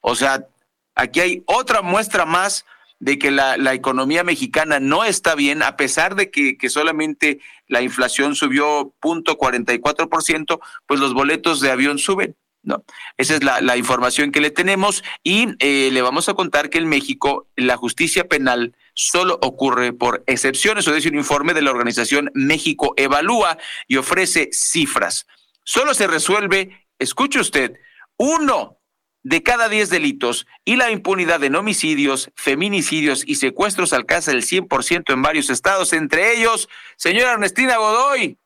[0.00, 0.48] O sea,
[0.96, 2.66] aquí hay otra muestra más
[2.98, 7.38] de que la, la economía mexicana no está bien, a pesar de que, que solamente
[7.68, 12.34] la inflación subió 0.44%, pues los boletos de avión suben.
[12.64, 12.84] No,
[13.16, 16.78] esa es la, la información que le tenemos y eh, le vamos a contar que
[16.78, 20.84] en México la justicia penal solo ocurre por excepciones.
[20.84, 25.26] Eso dice un informe de la organización México Evalúa y ofrece cifras.
[25.64, 27.78] Solo se resuelve, escuche usted,
[28.16, 28.78] uno
[29.22, 35.12] de cada diez delitos y la impunidad en homicidios, feminicidios y secuestros alcanza el 100%
[35.12, 38.38] en varios estados, entre ellos, señora Ernestina Godoy,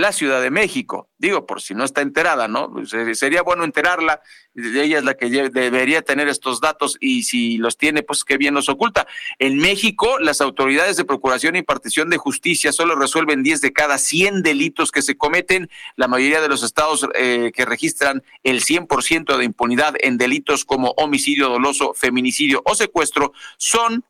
[0.00, 1.08] la Ciudad de México.
[1.18, 2.72] Digo, por si no está enterada, ¿no?
[3.12, 4.22] Sería bueno enterarla.
[4.54, 8.54] Ella es la que debería tener estos datos y si los tiene, pues qué bien
[8.54, 9.06] los oculta.
[9.38, 13.98] En México, las autoridades de procuración y impartición de justicia solo resuelven 10 de cada
[13.98, 15.70] 100 delitos que se cometen.
[15.96, 20.90] La mayoría de los estados eh, que registran el 100% de impunidad en delitos como
[20.96, 24.04] homicidio doloso, feminicidio o secuestro son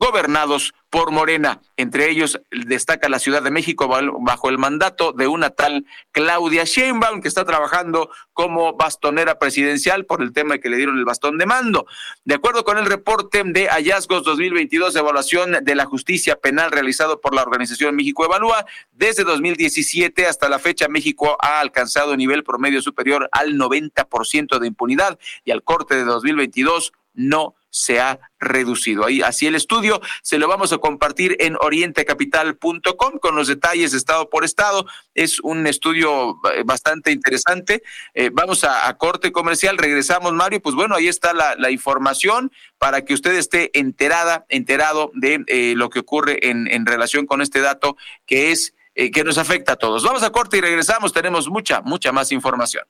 [0.00, 1.60] gobernados por Morena.
[1.76, 7.20] Entre ellos destaca la Ciudad de México bajo el mandato de una tal Claudia Sheinbaum
[7.20, 11.36] que está trabajando como bastonera presidencial por el tema de que le dieron el bastón
[11.38, 11.86] de mando.
[12.24, 17.20] De acuerdo con el reporte de hallazgos 2022 de evaluación de la justicia penal realizado
[17.20, 22.42] por la organización México Evalúa, desde 2017 hasta la fecha México ha alcanzado un nivel
[22.42, 29.06] promedio superior al 90% de impunidad y al corte de 2022 no se ha reducido.
[29.06, 34.28] Ahí, así el estudio se lo vamos a compartir en orientecapital.com con los detalles estado
[34.28, 34.86] por estado.
[35.14, 37.82] Es un estudio eh, bastante interesante.
[38.14, 43.14] Eh, vamos a, corte comercial, regresamos Mario, pues bueno, ahí está la, información para que
[43.14, 48.50] usted esté enterada, enterado de eh, lo que ocurre en, relación con este dato que
[48.50, 50.02] es que nos afecta a todos.
[50.02, 52.84] Vamos a corte y regresamos, tenemos mucha, mucha más información.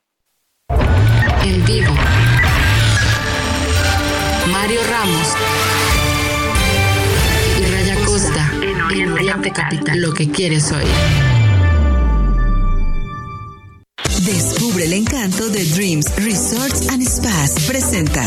[1.67, 1.95] Vivo
[5.01, 5.29] Ramos
[7.59, 9.99] y Raya Costa en Oriente Capital.
[9.99, 10.87] Lo que quieres oír.
[14.27, 17.65] Descubre el encanto de Dreams Resorts and Spas.
[17.67, 18.27] Presenta.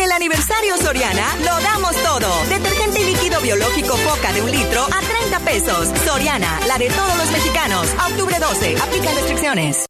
[0.00, 2.26] En el aniversario Soriana lo damos todo.
[2.48, 5.88] Detergente líquido biológico Foca de un litro a 30 pesos.
[6.06, 7.86] Soriana, la de todos los mexicanos.
[8.08, 8.78] octubre 12.
[8.78, 9.84] Aplica restricciones.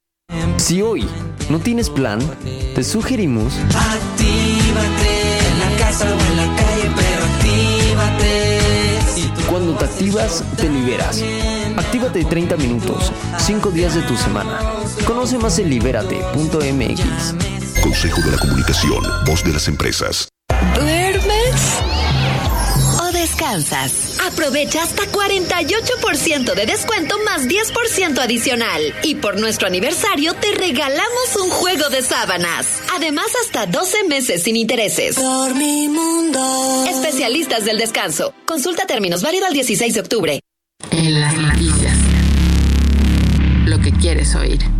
[0.56, 1.08] Si hoy
[1.48, 2.18] no tienes plan,
[2.74, 3.54] te sugerimos.
[3.56, 8.58] Actívate en la casa o en la calle, pero actívate.
[9.48, 11.22] Cuando te activas, te liberas.
[11.76, 14.58] Actívate 30 minutos, 5 días de tu semana.
[15.06, 17.59] Conoce más en libérate.mx.
[17.82, 20.28] Consejo de la Comunicación, voz de las empresas.
[20.74, 21.78] ¿Duermes?
[23.00, 24.18] ¿O descansas?
[24.26, 28.94] Aprovecha hasta 48% de descuento más 10% adicional.
[29.02, 32.82] Y por nuestro aniversario te regalamos un juego de sábanas.
[32.94, 35.16] Además, hasta 12 meses sin intereses.
[35.16, 36.84] Por mi mundo.
[36.88, 38.34] Especialistas del descanso.
[38.46, 40.40] Consulta términos válido al 16 de octubre.
[40.90, 41.96] En las noticias.
[43.64, 44.79] Lo que quieres oír.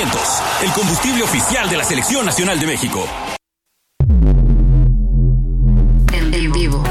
[0.00, 3.04] el combustible oficial de la Selección Nacional de México.
[6.12, 6.84] En vivo,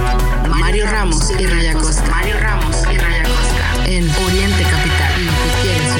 [0.49, 2.03] Mario Ramos y Raya Costa.
[2.11, 3.85] Mario Ramos y Raya Costa.
[3.85, 5.93] En Oriente Capital, lo que quieres.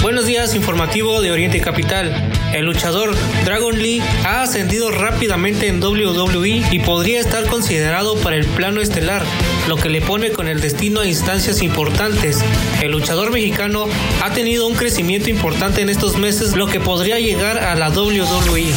[0.00, 2.35] Buenos días, informativo de Oriente Capital.
[2.52, 8.46] El luchador Dragon Lee ha ascendido rápidamente en WWE y podría estar considerado para el
[8.46, 9.22] plano estelar,
[9.68, 12.38] lo que le pone con el destino a instancias importantes.
[12.82, 13.86] El luchador mexicano
[14.22, 18.72] ha tenido un crecimiento importante en estos meses, lo que podría llegar a la WWE.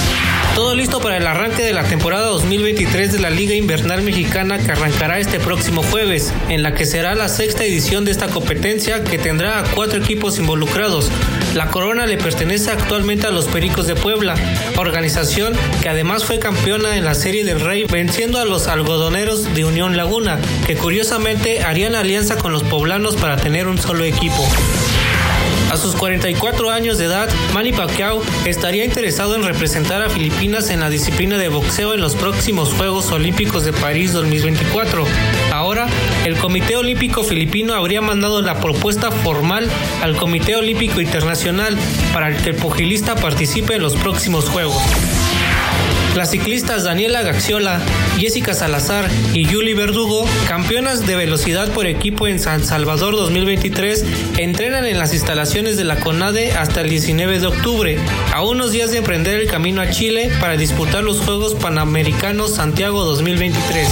[0.55, 4.72] Todo listo para el arranque de la temporada 2023 de la Liga Invernal Mexicana que
[4.72, 9.17] arrancará este próximo jueves, en la que será la sexta edición de esta competencia que
[9.17, 11.11] tendrá a cuatro equipos involucrados.
[11.60, 14.34] La corona le pertenece actualmente a los Pericos de Puebla,
[14.78, 19.66] organización que además fue campeona en la Serie del Rey venciendo a los algodoneros de
[19.66, 24.47] Unión Laguna, que curiosamente harían alianza con los poblanos para tener un solo equipo.
[25.72, 30.80] A sus 44 años de edad, Manny Pacquiao estaría interesado en representar a Filipinas en
[30.80, 35.05] la disciplina de boxeo en los próximos Juegos Olímpicos de París 2024.
[35.51, 35.88] Ahora,
[36.26, 39.70] el Comité Olímpico Filipino habría mandado la propuesta formal
[40.01, 41.78] al Comité Olímpico Internacional
[42.13, 44.82] para que el pugilista participe en los próximos Juegos.
[46.16, 47.80] Las ciclistas Daniela Gaxiola,
[48.18, 54.05] Jessica Salazar y Julie Verdugo, campeonas de velocidad por equipo en San Salvador 2023,
[54.38, 57.97] entrenan en las instalaciones de la CONADE hasta el 19 de octubre,
[58.34, 63.05] a unos días de emprender el camino a Chile para disputar los Juegos Panamericanos Santiago
[63.05, 63.89] 2023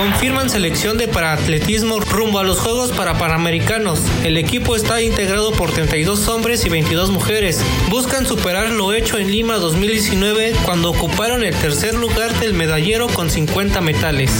[0.00, 4.00] confirman selección de paraatletismo rumbo a los Juegos para Panamericanos.
[4.24, 7.60] El equipo está integrado por 32 hombres y 22 mujeres.
[7.90, 13.30] Buscan superar lo hecho en Lima 2019 cuando ocuparon el tercer lugar del medallero con
[13.30, 14.30] 50 metales.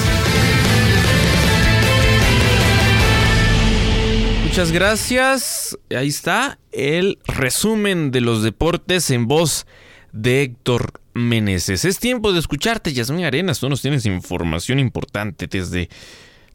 [4.44, 5.78] Muchas gracias.
[5.96, 9.66] Ahí está el resumen de los deportes en voz
[10.12, 11.84] de Héctor Meneses.
[11.84, 13.60] Es tiempo de escucharte, Yasmín Arenas.
[13.60, 15.88] Tú nos tienes información importante desde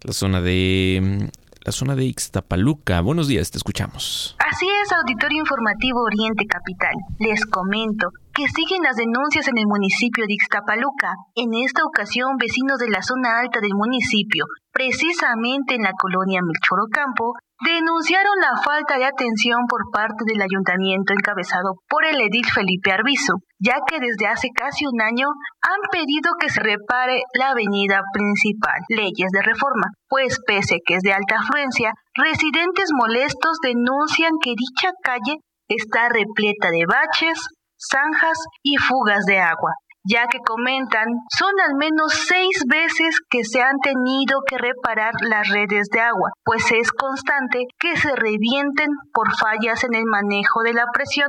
[0.03, 1.23] la zona de mm,
[1.65, 3.01] la zona de Ixtapaluca.
[3.01, 4.35] Buenos días, te escuchamos.
[4.37, 6.93] Así es, Auditorio Informativo Oriente Capital.
[7.19, 11.15] Les comento que siguen las denuncias en el municipio de Ixtapaluca.
[11.39, 14.43] En esta ocasión, vecinos de la zona alta del municipio,
[14.75, 17.31] precisamente en la colonia Melchorocampo,
[17.63, 23.39] denunciaron la falta de atención por parte del ayuntamiento encabezado por el edil Felipe Arbizu,
[23.57, 25.31] ya que desde hace casi un año
[25.63, 31.03] han pedido que se repare la avenida principal, leyes de reforma, pues pese que es
[31.03, 37.39] de alta afluencia, residentes molestos denuncian que dicha calle está repleta de baches,
[37.77, 39.73] zanjas y fugas de agua,
[40.07, 41.05] ya que comentan
[41.37, 46.29] son al menos seis veces que se han tenido que reparar las redes de agua,
[46.43, 51.27] pues es constante que se revienten por fallas en el manejo de la presión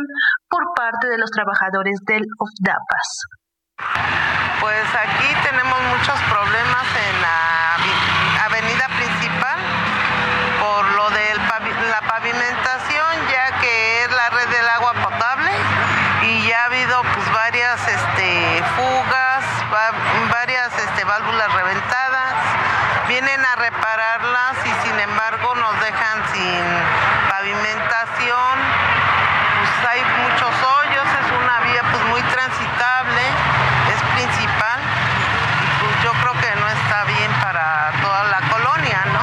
[0.48, 3.08] por parte de los trabajadores del OFDAPAS.
[4.60, 9.58] Pues aquí tenemos muchos problemas en la avenida principal
[10.60, 11.34] por lo de
[11.90, 15.52] la pavimentación, ya que es la red del agua potable
[16.22, 19.44] y ya ha habido pues varias este, fugas,
[20.30, 22.34] varias este, válvulas reventadas,
[23.08, 26.64] vienen a repararlas y sin embargo nos dejan sin
[27.30, 28.58] pavimentación,
[29.58, 33.22] pues hay muchos hoyos, es una vía pues muy transitable,
[33.94, 39.22] es principal y pues yo creo que no está bien para toda la colonia, ¿no?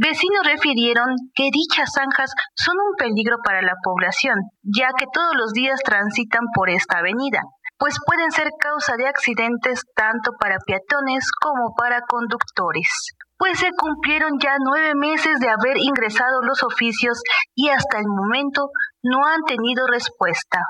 [0.00, 4.32] Vecinos refirieron que dichas zanjas son un peligro para la población,
[4.62, 7.42] ya que todos los días transitan por esta avenida,
[7.76, 12.88] pues pueden ser causa de accidentes tanto para peatones como para conductores.
[13.36, 17.20] Pues se cumplieron ya nueve meses de haber ingresado los oficios
[17.54, 18.70] y hasta el momento
[19.02, 20.60] no han tenido respuesta.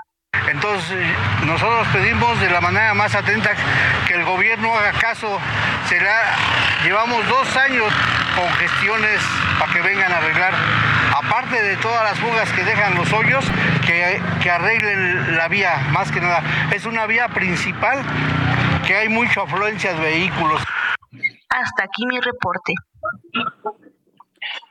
[0.48, 1.06] Entonces
[1.44, 3.50] nosotros pedimos de la manera más atenta
[4.06, 5.38] que el gobierno haga caso.
[6.84, 7.92] Llevamos dos años
[8.36, 9.20] con gestiones
[9.58, 10.54] para que vengan a arreglar,
[11.14, 13.44] aparte de todas las fugas que dejan los hoyos,
[13.86, 16.42] que, que arreglen la vía, más que nada.
[16.72, 18.02] Es una vía principal
[18.86, 20.62] que hay mucha afluencia de vehículos.
[21.48, 22.72] Hasta aquí mi reporte.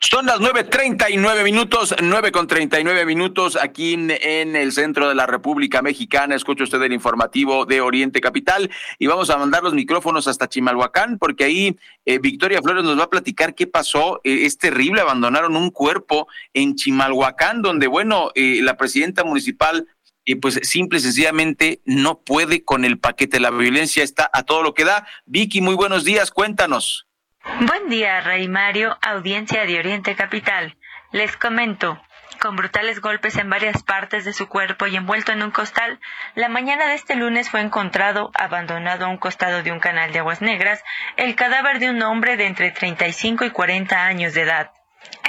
[0.02, 4.10] Son las 9.39 minutos, 9 con 39 minutos aquí en,
[4.56, 6.36] el centro de la República Mexicana.
[6.36, 11.18] Escucha usted el informativo de Oriente Capital y vamos a mandar los micrófonos hasta Chimalhuacán
[11.18, 14.22] porque ahí eh, Victoria Flores nos va a platicar qué pasó.
[14.24, 19.86] Eh, es terrible, abandonaron un cuerpo en Chimalhuacán donde, bueno, eh, la presidenta municipal
[20.24, 23.40] y pues simple y sencillamente no puede con el paquete.
[23.40, 25.06] La violencia está a todo lo que da.
[25.26, 27.09] Vicky, muy buenos días, cuéntanos.
[27.46, 30.78] Buen día, Rey Mario, audiencia de Oriente Capital.
[31.12, 32.02] Les comento.
[32.40, 36.00] Con brutales golpes en varias partes de su cuerpo y envuelto en un costal,
[36.36, 40.20] la mañana de este lunes fue encontrado, abandonado a un costado de un canal de
[40.20, 40.84] aguas negras,
[41.18, 44.72] el cadáver de un hombre de entre 35 y 40 años de edad.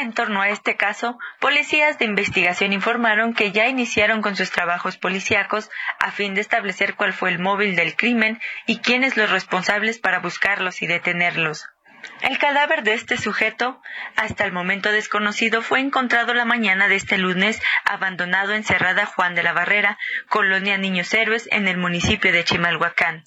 [0.01, 4.97] En torno a este caso, policías de investigación informaron que ya iniciaron con sus trabajos
[4.99, 9.99] policíacos a fin de establecer cuál fue el móvil del crimen y quiénes los responsables
[9.99, 11.69] para buscarlos y detenerlos.
[12.23, 13.81] El cadáver de este sujeto,
[14.14, 19.35] hasta el momento desconocido, fue encontrado la mañana de este lunes abandonado en Cerrada Juan
[19.35, 19.99] de la Barrera,
[20.29, 23.25] colonia Niños Héroes, en el municipio de Chimalhuacán.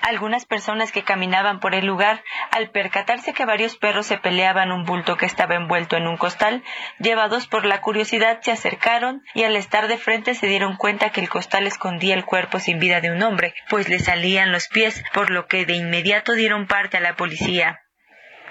[0.00, 4.84] Algunas personas que caminaban por el lugar, al percatarse que varios perros se peleaban un
[4.84, 6.64] bulto que estaba envuelto en un costal,
[6.98, 11.20] llevados por la curiosidad se acercaron y al estar de frente se dieron cuenta que
[11.20, 15.04] el costal escondía el cuerpo sin vida de un hombre, pues le salían los pies,
[15.12, 17.82] por lo que de inmediato dieron parte a la policía.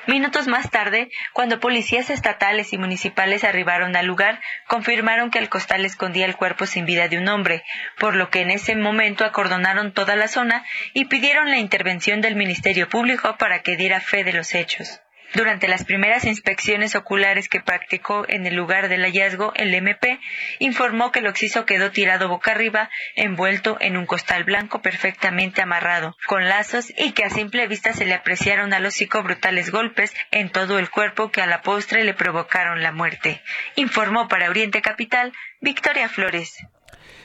[0.07, 5.85] Minutos más tarde, cuando policías estatales y municipales arribaron al lugar, confirmaron que el costal
[5.85, 7.63] escondía el cuerpo sin vida de un hombre,
[7.99, 12.35] por lo que en ese momento acordonaron toda la zona y pidieron la intervención del
[12.35, 15.01] Ministerio Público para que diera fe de los hechos.
[15.33, 20.19] Durante las primeras inspecciones oculares que practicó en el lugar del hallazgo, el MP
[20.59, 26.17] informó que el occiso quedó tirado boca arriba, envuelto en un costal blanco perfectamente amarrado,
[26.27, 30.49] con lazos y que a simple vista se le apreciaron al hocico brutales golpes en
[30.49, 33.41] todo el cuerpo que a la postre le provocaron la muerte.
[33.75, 36.57] Informó para Oriente Capital Victoria Flores.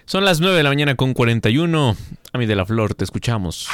[0.05, 1.97] Son las 9 de la mañana con 41.
[2.33, 3.69] A mí de la Flor, te escuchamos.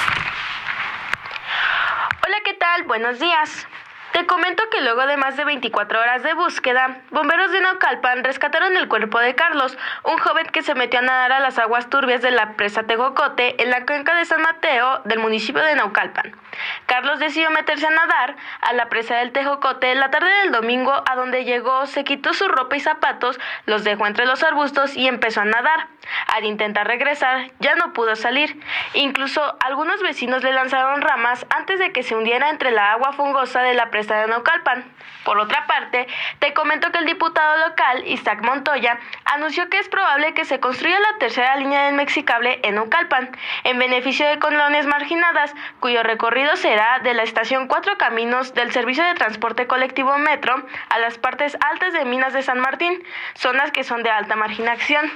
[2.24, 2.84] Hola, ¿qué tal?
[2.84, 3.66] Buenos días.
[4.12, 8.76] Te comento que luego de más de 24 horas de búsqueda, bomberos de Naucalpan rescataron
[8.76, 12.20] el cuerpo de Carlos, un joven que se metió a nadar a las aguas turbias
[12.20, 16.36] de la presa Tejocote en la cuenca de San Mateo del municipio de Naucalpan.
[16.84, 21.16] Carlos decidió meterse a nadar a la presa del Tejocote la tarde del domingo, a
[21.16, 25.40] donde llegó, se quitó su ropa y zapatos, los dejó entre los arbustos y empezó
[25.40, 25.88] a nadar.
[26.26, 28.60] Al intentar regresar, ya no pudo salir.
[28.94, 33.62] Incluso algunos vecinos le lanzaron ramas antes de que se hundiera entre la agua fungosa
[33.62, 34.84] de la presa de Naucalpan.
[35.24, 36.08] Por otra parte,
[36.40, 40.98] te comento que el diputado local, Isaac Montoya, anunció que es probable que se construya
[40.98, 43.30] la tercera línea del Mexicable en Naucalpan,
[43.64, 49.04] en beneficio de colonias marginadas, cuyo recorrido será de la estación Cuatro Caminos del Servicio
[49.04, 53.02] de Transporte Colectivo Metro a las partes altas de Minas de San Martín,
[53.34, 55.10] zonas que son de alta marginación.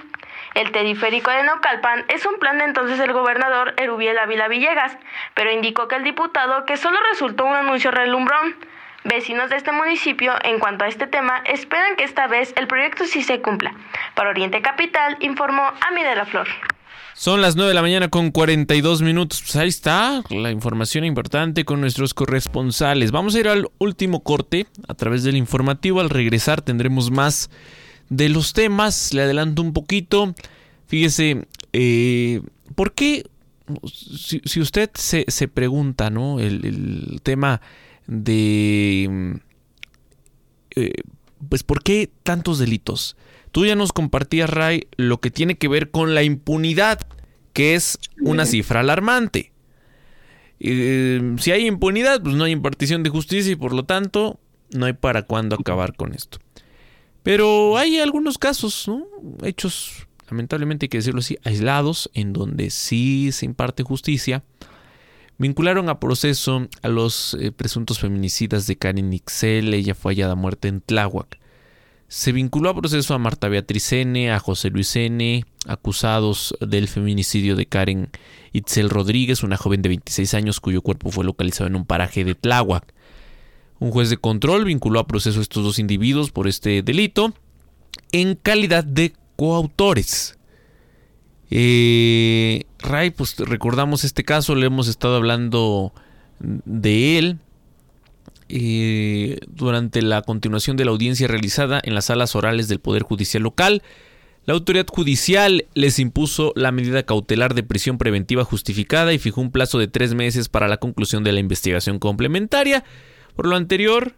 [0.56, 4.96] El teleférico de Naucalpan es un plan de entonces el gobernador Erubiel Ávila Villegas,
[5.34, 8.56] pero indicó que el diputado que solo resultó un anuncio relumbrón.
[9.04, 13.04] Vecinos de este municipio, en cuanto a este tema, esperan que esta vez el proyecto
[13.04, 13.74] sí se cumpla.
[14.14, 16.48] Para Oriente Capital, informó Ami de la Flor.
[17.12, 19.42] Son las 9 de la mañana con 42 minutos.
[19.42, 23.12] Pues ahí está la información importante con nuestros corresponsales.
[23.12, 26.00] Vamos a ir al último corte a través del informativo.
[26.00, 27.50] Al regresar tendremos más
[28.08, 29.12] de los temas.
[29.14, 30.34] Le adelanto un poquito.
[30.86, 32.42] Fíjese, eh,
[32.74, 33.26] ¿por qué?
[33.92, 36.38] Si, usted se, se, pregunta, ¿no?
[36.38, 37.60] El, tema
[38.06, 39.40] de...
[40.76, 40.92] Eh,
[41.48, 43.16] pues, ¿por qué tantos delitos?
[43.50, 47.00] Tú ya nos compartías, Ray, lo que tiene que ver con la impunidad,
[47.52, 49.52] que es una cifra alarmante.
[50.60, 54.38] Eh, si hay impunidad, pues no hay impartición de justicia y por lo tanto
[54.74, 56.38] no hay para cuándo acabar con esto.
[57.26, 59.04] Pero hay algunos casos, ¿no?
[59.42, 64.44] Hechos, lamentablemente hay que decirlo así, aislados, en donde sí se imparte justicia.
[65.36, 70.68] Vincularon a proceso a los eh, presuntos feminicidas de Karen Ixel, ella fue hallada muerta
[70.68, 71.40] en Tláhuac.
[72.06, 77.56] Se vinculó a proceso a Marta Beatriz N., a José Luis N., acusados del feminicidio
[77.56, 78.08] de Karen
[78.52, 82.36] Itzel Rodríguez, una joven de 26 años cuyo cuerpo fue localizado en un paraje de
[82.36, 82.94] Tláhuac.
[83.78, 87.34] Un juez de control vinculó a proceso a estos dos individuos por este delito
[88.12, 90.38] en calidad de coautores.
[91.50, 95.92] Eh, Ray, pues recordamos este caso, le hemos estado hablando
[96.38, 97.38] de él
[98.48, 103.42] eh, durante la continuación de la audiencia realizada en las salas orales del Poder Judicial
[103.42, 103.82] local.
[104.44, 109.50] La autoridad judicial les impuso la medida cautelar de prisión preventiva justificada y fijó un
[109.50, 112.84] plazo de tres meses para la conclusión de la investigación complementaria.
[113.36, 114.14] Por lo anterior,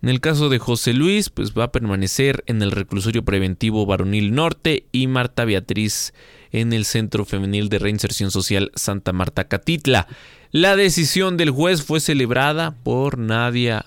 [0.00, 4.32] en el caso de José Luis, pues va a permanecer en el reclusorio preventivo Varonil
[4.32, 6.14] Norte y Marta Beatriz
[6.52, 10.06] en el Centro Femenil de Reinserción Social Santa Marta Catitla.
[10.52, 13.86] La decisión del juez fue celebrada por Nadia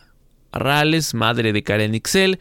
[0.51, 2.39] Arrales, madre de Karen Ixel,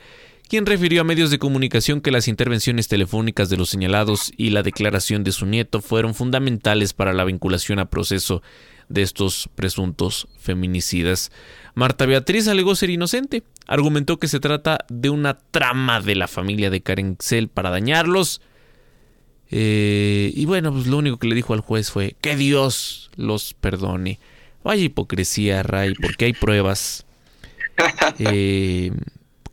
[0.49, 4.64] quien refirió a medios de comunicación que las intervenciones telefónicas de los señalados y la
[4.64, 8.43] declaración de su nieto fueron fundamentales para la vinculación a proceso
[8.89, 11.31] de estos presuntos feminicidas.
[11.77, 16.70] Marta Beatriz alegó ser inocente, argumentó que se trata de una trama de la familia
[16.70, 17.18] de Karen
[17.53, 18.41] para dañarlos,
[19.51, 23.55] eh, y bueno, pues lo único que le dijo al juez fue que Dios los
[23.55, 24.18] perdone.
[24.64, 27.05] Vaya hipocresía, Ray, porque hay pruebas.
[28.18, 28.91] Eh,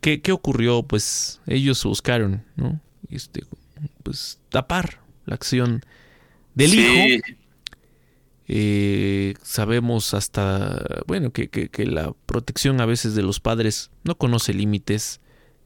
[0.00, 0.82] ¿qué, ¿qué, ocurrió?
[0.82, 2.80] Pues ellos buscaron, ¿no?
[3.10, 3.44] Este,
[4.02, 5.84] pues tapar la acción
[6.54, 7.24] del hijo.
[8.46, 14.52] Eh, sabemos hasta, bueno, que, que, la protección a veces de los padres no conoce
[14.52, 15.20] límites,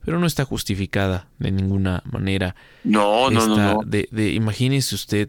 [0.04, 2.54] pero no está justificada de ninguna manera.
[2.84, 5.28] No, no, no, De, de, imagínese usted,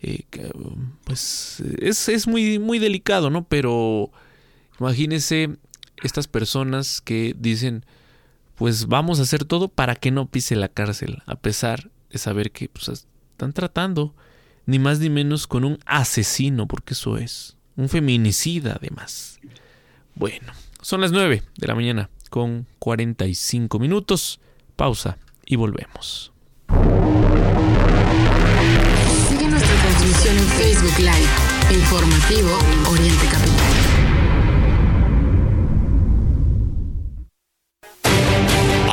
[0.00, 0.24] eh,
[1.04, 3.44] pues es, es, muy, muy delicado, ¿no?
[3.44, 4.12] Pero
[4.78, 5.56] imagínese
[6.04, 7.84] estas personas que dicen,
[8.54, 12.52] pues vamos a hacer todo para que no pise la cárcel, a pesar de saber
[12.52, 14.14] que pues, están tratando
[14.70, 19.40] ni más ni menos con un asesino, porque eso es, un feminicida además.
[20.14, 24.38] Bueno, son las 9 de la mañana con 45 minutos.
[24.76, 26.32] Pausa y volvemos.
[29.28, 32.56] Sigue nuestra transmisión en Facebook Live, informativo
[32.92, 33.89] Oriente Capital.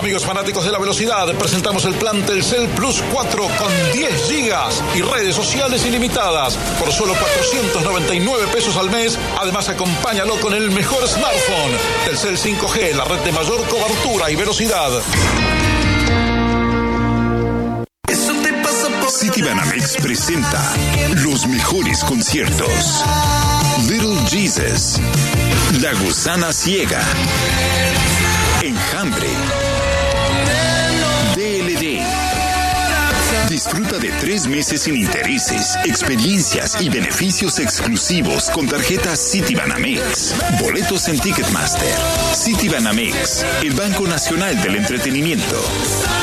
[0.08, 5.02] Amigos fanáticos de la velocidad, presentamos el plan Telcel Plus 4 con 10 gigas y
[5.02, 9.20] redes sociales ilimitadas por solo 499 pesos al mes.
[9.38, 11.74] Además, acompáñalo con el mejor smartphone.
[12.06, 14.92] Telcel 5G, la red de mayor cobertura y velocidad.
[19.10, 20.74] Citibanamex presenta
[21.16, 23.04] los mejores conciertos.
[23.90, 25.02] Little Jesus,
[25.82, 27.02] La Gusana Ciega,
[28.62, 29.67] Enjambre.
[33.58, 40.36] Disfruta de tres meses sin intereses, experiencias y beneficios exclusivos con tarjetas Citibanamex.
[40.62, 41.92] Boletos en Ticketmaster.
[42.36, 45.56] Citibanamex, el Banco Nacional del Entretenimiento.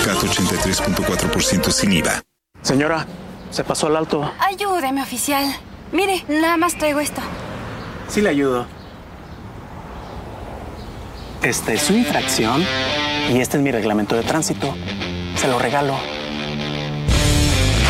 [0.05, 2.23] CAT 83.4% sin IVA.
[2.63, 3.05] Señora,
[3.51, 4.33] se pasó al alto.
[4.39, 5.45] Ayúdeme, oficial.
[5.91, 7.21] Mire, nada más traigo esto.
[8.07, 8.65] Sí le ayudo.
[11.43, 12.65] Esta es su infracción
[13.29, 14.73] y este es mi reglamento de tránsito.
[15.35, 15.99] Se lo regalo.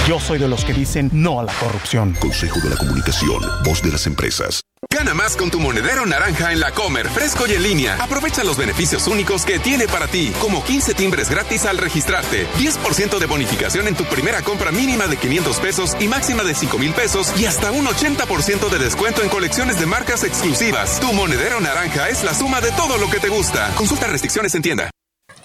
[0.06, 2.14] Yo soy de los que dicen no a la corrupción.
[2.20, 4.60] Consejo de la Comunicación, voz de las empresas.
[4.90, 7.96] Gana más con tu monedero naranja en la Comer, fresco y en línea.
[7.98, 13.18] Aprovecha los beneficios únicos que tiene para ti, como 15 timbres gratis al registrarte, 10%
[13.18, 16.92] de bonificación en tu primera compra mínima de 500 pesos y máxima de 5 mil
[16.92, 21.00] pesos y hasta un 80% de descuento en colecciones de marcas exclusivas.
[21.00, 23.70] Tu monedero naranja es la suma de todo lo que te gusta.
[23.74, 24.90] Consulta restricciones en tienda.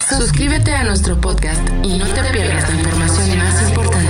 [0.06, 4.09] Suscríbete a nuestro podcast y no te pierdas la información más importante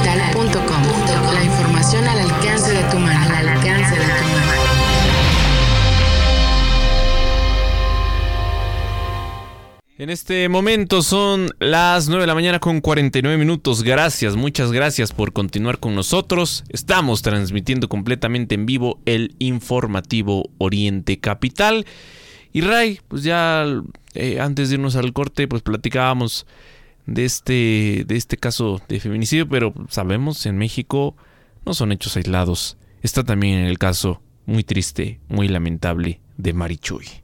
[10.01, 13.83] En este momento son las 9 de la mañana con 49 minutos.
[13.83, 16.63] Gracias, muchas gracias por continuar con nosotros.
[16.69, 21.85] Estamos transmitiendo completamente en vivo el informativo Oriente Capital.
[22.51, 23.63] Y Ray, pues ya
[24.15, 26.47] eh, antes de irnos al corte, pues platicábamos
[27.05, 31.15] de este, de este caso de feminicidio, pero sabemos en México
[31.63, 32.75] no son hechos aislados.
[33.03, 37.20] Está también el caso muy triste, muy lamentable de Marichuy.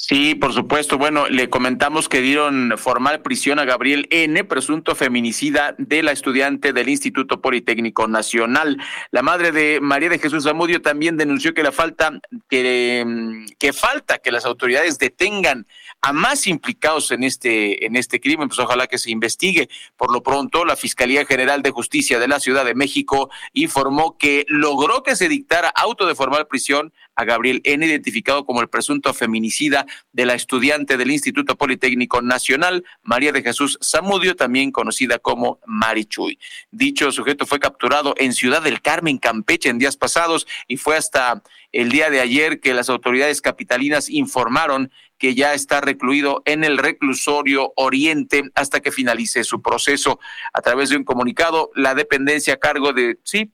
[0.00, 0.96] Sí, por supuesto.
[0.96, 6.72] Bueno, le comentamos que dieron formal prisión a Gabriel N., presunto feminicida de la estudiante
[6.72, 8.78] del Instituto Politécnico Nacional.
[9.10, 14.18] La madre de María de Jesús Zamudio también denunció que la falta que, que falta
[14.18, 15.66] que las autoridades detengan
[16.00, 19.68] a más implicados en este, en este crimen, pues ojalá que se investigue.
[19.96, 24.44] Por lo pronto, la Fiscalía General de Justicia de la Ciudad de México informó que
[24.48, 29.12] logró que se dictara auto de formal prisión a Gabriel N., identificado como el presunto
[29.12, 35.58] feminicida de la estudiante del Instituto Politécnico Nacional, María de Jesús Zamudio, también conocida como
[35.66, 36.38] Marichuy.
[36.70, 41.42] Dicho sujeto fue capturado en Ciudad del Carmen, Campeche, en días pasados y fue hasta
[41.72, 46.78] el día de ayer que las autoridades capitalinas informaron que ya está recluido en el
[46.78, 50.18] reclusorio Oriente hasta que finalice su proceso.
[50.52, 53.52] A través de un comunicado, la dependencia a cargo de, sí,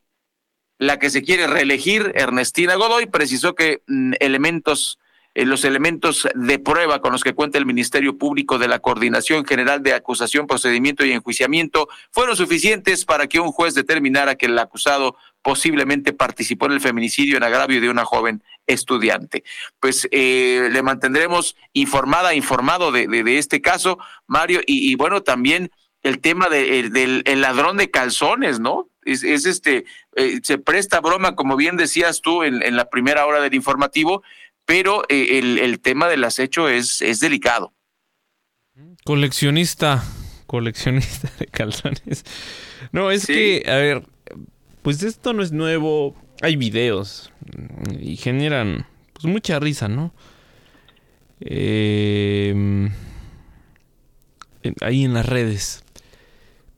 [0.79, 4.99] la que se quiere reelegir, Ernestina Godoy, precisó que mm, elementos
[5.35, 9.83] los elementos de prueba con los que cuenta el Ministerio Público de la Coordinación General
[9.83, 15.17] de Acusación, Procedimiento y Enjuiciamiento fueron suficientes para que un juez determinara que el acusado
[15.43, 19.45] posiblemente participó en el feminicidio en agravio de una joven estudiante.
[19.81, 25.71] Pues eh, le mantendremos informada, informado de, de, este caso, Mario, y, bueno, también
[26.03, 28.89] el tema del ladrón de calzones, ¿no?
[29.05, 29.85] Es, este,
[30.17, 34.23] eh, se presta broma, como bien decías tú en, en la primera hora del informativo,
[34.67, 37.75] pero eh, el, tema del acecho es, es delicado.
[39.05, 40.03] Coleccionista,
[40.47, 42.25] coleccionista de calzones.
[42.93, 44.07] No, es que, a ver,
[44.83, 46.15] pues esto no es nuevo.
[46.43, 47.33] Hay videos
[48.01, 50.13] y generan pues mucha risa, ¿no?
[51.41, 52.91] Em,
[54.81, 55.85] ahí en las redes.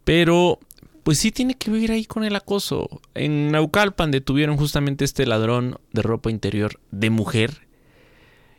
[0.05, 0.59] Pero,
[1.03, 3.01] pues sí tiene que ver ahí con el acoso.
[3.15, 7.66] En Naucalpan detuvieron justamente este ladrón de ropa interior de mujer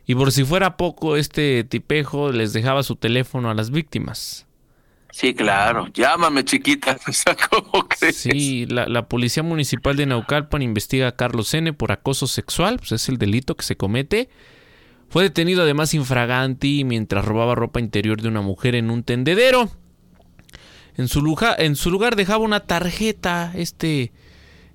[0.08, 4.46] y por si fuera poco, este tipejo les dejaba su teléfono a las víctimas.
[5.12, 5.88] Sí, claro.
[5.92, 6.96] Llámame, chiquita.
[7.50, 8.16] ¿Cómo crees?
[8.16, 11.74] Sí, la, Policía Municipal de Naucalpan investiga a Carlos N.
[11.74, 14.30] por acoso sexual, pues es el delito que se comete.
[15.10, 19.70] Fue detenido además infraganti mientras robaba ropa interior de una mujer en un tendedero.
[20.96, 24.12] En su, lugar, en su lugar dejaba una tarjeta, este,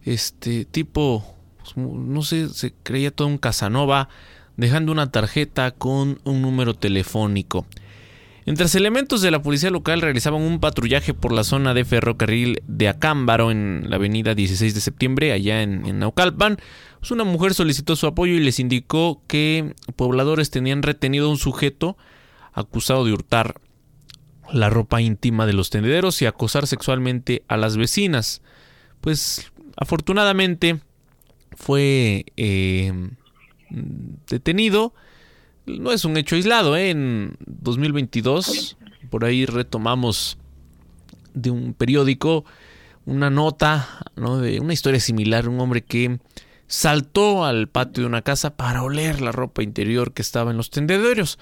[0.03, 1.25] este tipo,
[1.57, 4.09] pues, no sé, se creía todo un Casanova
[4.57, 7.65] dejando una tarjeta con un número telefónico.
[8.45, 12.89] Mientras elementos de la policía local realizaban un patrullaje por la zona de ferrocarril de
[12.89, 16.57] Acámbaro en la avenida 16 de septiembre, allá en, Naucalpan,
[16.99, 21.37] pues una mujer solicitó su apoyo y les indicó que pobladores tenían retenido a un
[21.37, 21.97] sujeto
[22.51, 23.61] acusado de hurtar
[24.51, 28.41] la ropa íntima de los tendederos y acosar sexualmente a las vecinas.
[28.99, 30.81] Pues afortunadamente
[31.55, 32.91] fue eh,
[34.29, 34.93] detenido.
[35.65, 36.89] No es un hecho aislado, ¿eh?
[36.89, 38.77] en 2022
[39.09, 40.39] por ahí retomamos
[41.35, 42.45] de un periódico
[43.05, 44.39] una nota ¿no?
[44.39, 46.19] de una historia similar, un hombre que
[46.65, 50.71] saltó al patio de una casa para oler la ropa interior que estaba en los
[50.71, 51.37] tendederos.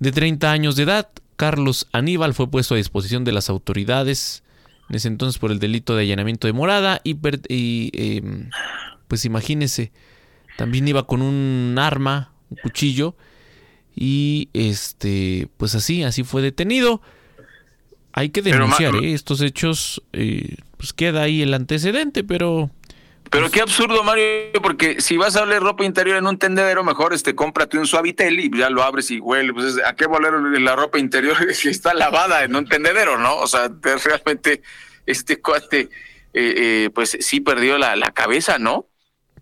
[0.00, 4.42] De 30 años de edad, Carlos Aníbal fue puesto a disposición de las autoridades
[4.90, 7.16] en ese entonces por el delito de allanamiento de morada y,
[7.48, 8.50] y em,
[9.06, 9.92] pues imagínese
[10.58, 13.14] también iba con un arma, un cuchillo.
[13.94, 17.00] Y este, pues así, así fue detenido.
[18.12, 19.14] Hay que denunciar ¿eh?
[19.14, 20.02] estos hechos.
[20.12, 22.70] Eh, pues queda ahí el antecedente, pero.
[23.30, 24.24] Pero pues qué absurdo, Mario,
[24.60, 28.40] porque si vas a hablar ropa interior en un tendedero, mejor este, cómprate un suavitel
[28.40, 29.54] y ya lo abres y huele.
[29.54, 33.36] Pues, ¿a qué valer la ropa interior si está lavada en un tendedero, no?
[33.36, 34.62] O sea, realmente
[35.06, 35.88] este cuate,
[36.34, 38.86] eh, pues sí perdió la, la cabeza, ¿no?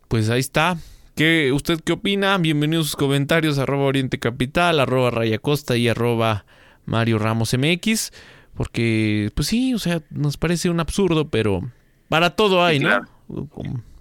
[0.09, 0.77] Pues ahí está.
[1.17, 2.37] ¿Qué, ¿Usted qué opina?
[2.37, 6.45] Bienvenidos a sus comentarios, arroba Oriente Capital, arroba Raya Costa y arroba
[6.85, 8.13] Mario Ramos MX.
[8.55, 11.63] Porque, pues sí, o sea, nos parece un absurdo, pero
[12.11, 13.01] para todo hay, ¿no?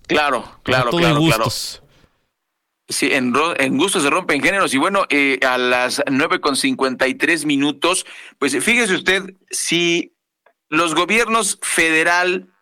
[0.07, 1.81] Claro, claro, claro, gustos.
[2.89, 4.73] Sí, en, en, gustos se rompen géneros.
[4.73, 6.57] Y bueno, eh, a las nueve con
[7.17, 8.05] tres minutos,
[8.39, 10.17] pues fíjese usted, si
[10.67, 12.53] los gobiernos federal,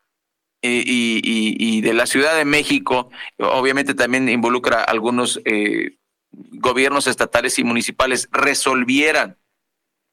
[0.63, 5.97] eh, y, de la Ciudad de México, obviamente también involucra algunos eh,
[6.31, 9.37] gobiernos estatales y municipales, resolvieran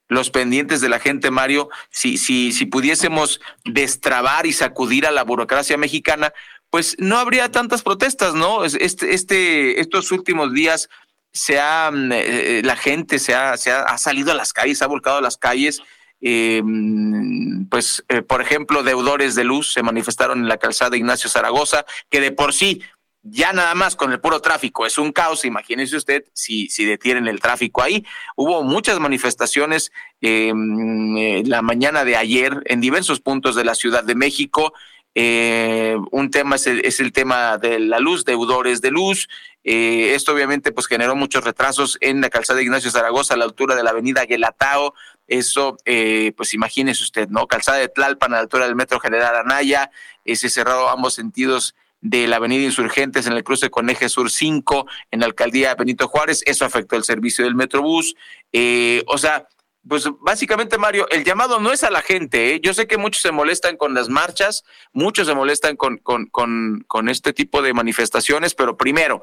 [0.09, 5.23] los pendientes de la gente, Mario, si, si, si pudiésemos destrabar y sacudir a la
[5.23, 6.33] burocracia mexicana,
[6.69, 8.65] pues no habría tantas protestas, ¿no?
[8.65, 10.89] Este, este, estos últimos días
[11.33, 14.89] se ha, mm, eh, la gente se ha, se ha, salido a las calles, ha
[14.89, 15.81] volcado a las calles
[16.21, 16.63] eh,
[17.71, 22.21] pues, eh, por ejemplo, deudores de luz se manifestaron en la calzada Ignacio Zaragoza, que
[22.21, 22.83] de por sí
[23.23, 25.45] ya nada más con el puro tráfico es un caos.
[25.45, 28.05] Imagínese usted si, si detienen el tráfico ahí.
[28.37, 34.05] Hubo muchas manifestaciones em, eh, la mañana de ayer en diversos puntos de la Ciudad
[34.05, 34.73] de México.
[35.15, 36.67] Eh, un tema es
[37.01, 39.29] el, tema de la luz, deudores de luz.
[39.65, 43.45] Eh, esto obviamente pues generó muchos retrasos en la calzada de Ignacio Zaragoza a la
[43.45, 44.95] altura de la avenida Guelatao.
[45.27, 47.47] Eso, eh, pues imagínese usted, ¿no?
[47.47, 49.91] Calzada de Tlalpan a la altura del Metro General Anaya,
[50.25, 54.87] se cerrado ambos sentidos de la Avenida Insurgentes en el cruce con Eje Sur 5
[55.11, 56.43] en la alcaldía Benito Juárez.
[56.47, 58.15] Eso afectó el servicio del Metrobús.
[58.53, 59.47] Eh, o sea,
[59.89, 62.55] pues básicamente, Mario, el llamado no es a la gente.
[62.55, 62.61] ¿eh?
[62.63, 66.85] Yo sé que muchos se molestan con las marchas, muchos se molestan con, con, con,
[66.87, 69.23] con este tipo de manifestaciones, pero primero,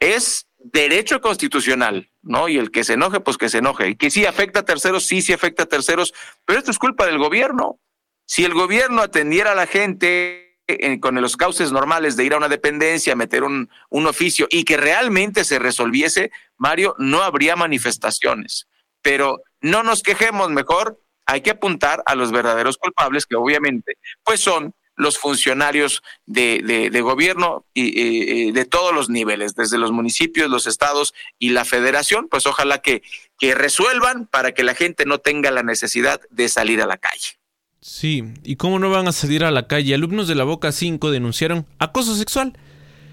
[0.00, 2.48] es derecho constitucional, ¿no?
[2.48, 3.90] Y el que se enoje, pues que se enoje.
[3.90, 7.06] Y que sí afecta a terceros, sí, sí afecta a terceros, pero esto es culpa
[7.06, 7.78] del gobierno.
[8.24, 12.38] Si el gobierno atendiera a la gente eh, con los cauces normales de ir a
[12.38, 18.68] una dependencia, meter un, un oficio y que realmente se resolviese, Mario, no habría manifestaciones.
[19.02, 24.40] Pero no nos quejemos, mejor hay que apuntar a los verdaderos culpables, que obviamente pues
[24.40, 30.66] son los funcionarios de, de, gobierno y, de todos los niveles, desde los municipios, los
[30.66, 33.02] estados y la federación, pues ojalá que,
[33.38, 37.38] que resuelvan para que la gente no tenga la necesidad de salir a la calle.
[37.80, 39.94] Sí, ¿y cómo no van a salir a la calle?
[39.94, 42.58] Alumnos de la Boca 5 denunciaron acoso sexual.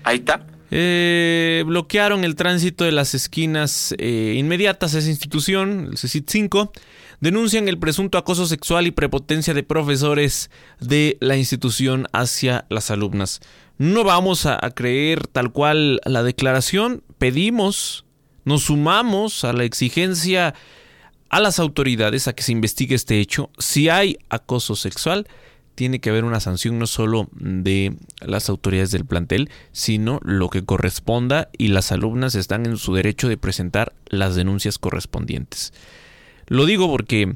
[0.03, 0.47] Ahí está.
[0.71, 6.71] Eh, bloquearon el tránsito de las esquinas eh, inmediatas a esa institución, el CECIT 5
[7.19, 10.49] denuncian el presunto acoso sexual y prepotencia de profesores
[10.79, 13.41] de la institución hacia las alumnas.
[13.77, 18.05] No vamos a, creer tal cual la declaración, pedimos,
[18.45, 20.53] nos sumamos a la exigencia
[21.29, 23.49] a las autoridades a que se investigue este hecho.
[23.57, 25.27] Si hay acoso sexual,
[25.75, 30.63] tiene que haber una sanción no solo de las autoridades del plantel, sino lo que
[30.63, 35.73] corresponda y las alumnas están en su derecho de presentar las denuncias correspondientes.
[36.47, 37.35] Lo digo porque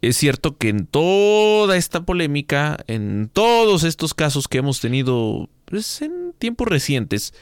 [0.00, 6.02] es cierto que en toda esta polémica, en todos estos casos que hemos tenido pues,
[6.02, 7.34] en tiempos recientes,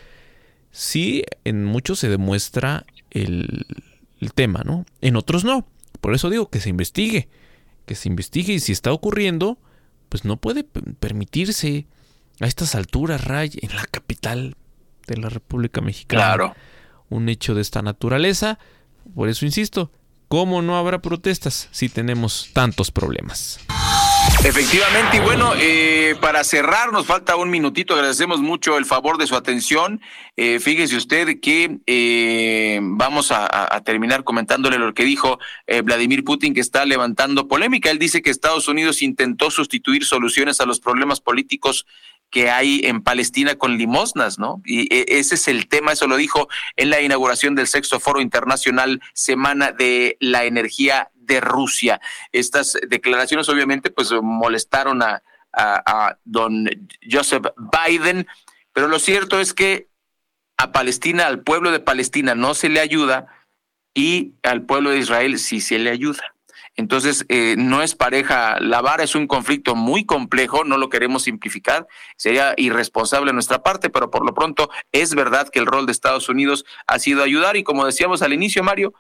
[0.71, 3.67] sí, en muchos se demuestra el,
[4.21, 4.87] el tema, ¿no?
[5.01, 5.67] En otros no.
[6.01, 7.29] Por eso digo que se investigue,
[7.85, 9.59] que se investigue y si está ocurriendo,
[10.09, 11.87] pues no puede permitirse
[12.41, 14.57] a estas alturas, Ray, en la capital
[15.07, 16.23] de la República Mexicana.
[16.23, 16.55] Claro.
[17.09, 18.59] Un hecho de esta naturaleza.
[19.15, 19.91] Por eso insisto,
[20.29, 23.61] ¿Cómo no habrá protestas si tenemos tantos problemas?
[24.47, 29.27] Efectivamente, y bueno, eh, para cerrar, nos falta un minutito, agradecemos mucho el favor de
[29.27, 30.01] su atención.
[30.37, 35.41] Eh, fíjese usted que eh, vamos a, terminar comentándole lo que dijo
[35.83, 37.91] Vladimir Putin, que está levantando polémica.
[37.91, 41.85] Él dice que Estados Unidos intentó sustituir soluciones a los problemas políticos
[42.31, 44.63] que hay en Palestina con limosnas, ¿no?
[44.65, 49.01] Y ese es el tema, eso lo dijo en la inauguración del sexto foro internacional
[49.13, 52.01] Semana de la Energía de Rusia.
[52.33, 55.23] Estas declaraciones obviamente pues molestaron a,
[55.53, 56.69] a, don
[57.11, 58.27] Joseph Biden,
[58.73, 59.89] pero lo cierto es que
[60.59, 63.27] a Palestina, al pueblo de Palestina no se le ayuda
[63.95, 66.37] y al pueblo de Israel sí se le ayuda.
[66.77, 71.23] Entonces, eh, no es pareja, la vara es un conflicto muy complejo, no lo queremos
[71.23, 71.87] simplificar,
[72.19, 76.29] sería irresponsable nuestra parte, pero por lo pronto es verdad que el rol de Estados
[76.29, 78.93] Unidos ha sido ayudar y como decíamos al inicio, Mario,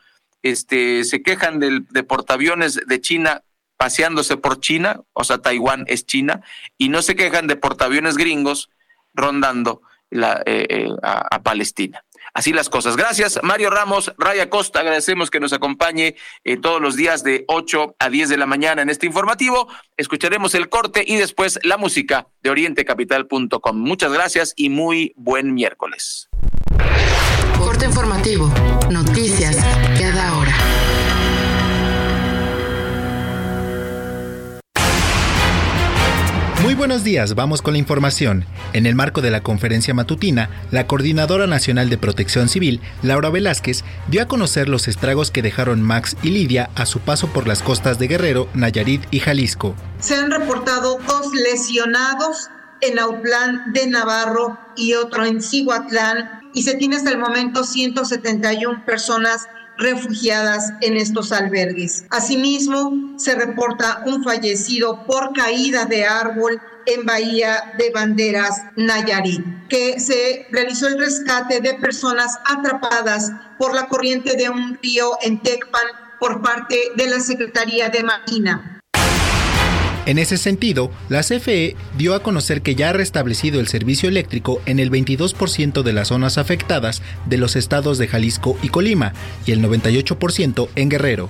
[0.50, 3.42] este, se quejan del, de portaaviones de China
[3.76, 6.42] paseándose por China, o sea, Taiwán es China,
[6.78, 8.70] y no se quejan de portaaviones gringos
[9.12, 12.02] rondando eh, eh, a, Palestina.
[12.32, 12.96] Así las cosas.
[12.96, 14.80] Gracias, Mario Ramos, Raya Costa.
[14.80, 18.82] Agradecemos que nos acompañe eh, todos los días de 8 a 10 de la mañana
[18.82, 19.68] en este informativo.
[19.96, 23.76] Escucharemos el corte y después la música de orientecapital.com.
[23.76, 26.28] Muchas gracias y muy buen miércoles.
[27.58, 28.52] Corte informativo.
[28.90, 29.56] Noticias
[36.66, 38.44] Muy buenos días, vamos con la información.
[38.72, 43.84] En el marco de la conferencia matutina, la Coordinadora Nacional de Protección Civil, Laura Velázquez,
[44.08, 47.62] dio a conocer los estragos que dejaron Max y Lidia a su paso por las
[47.62, 49.76] costas de Guerrero, Nayarit y Jalisco.
[50.00, 52.50] Se han reportado dos lesionados
[52.80, 58.84] en Autlán de Navarro y otro en Cihuatlán y se tiene hasta el momento 171
[58.84, 59.46] personas
[59.78, 62.04] refugiadas en estos albergues.
[62.10, 69.98] Asimismo, se reporta un fallecido por caída de árbol en Bahía de Banderas, Nayarit, que
[69.98, 75.86] se realizó el rescate de personas atrapadas por la corriente de un río en Tecpan
[76.20, 78.75] por parte de la Secretaría de Marina.
[80.06, 84.62] En ese sentido, la CFE dio a conocer que ya ha restablecido el servicio eléctrico
[84.64, 89.14] en el 22% de las zonas afectadas de los estados de Jalisco y Colima
[89.46, 91.28] y el 98% en Guerrero.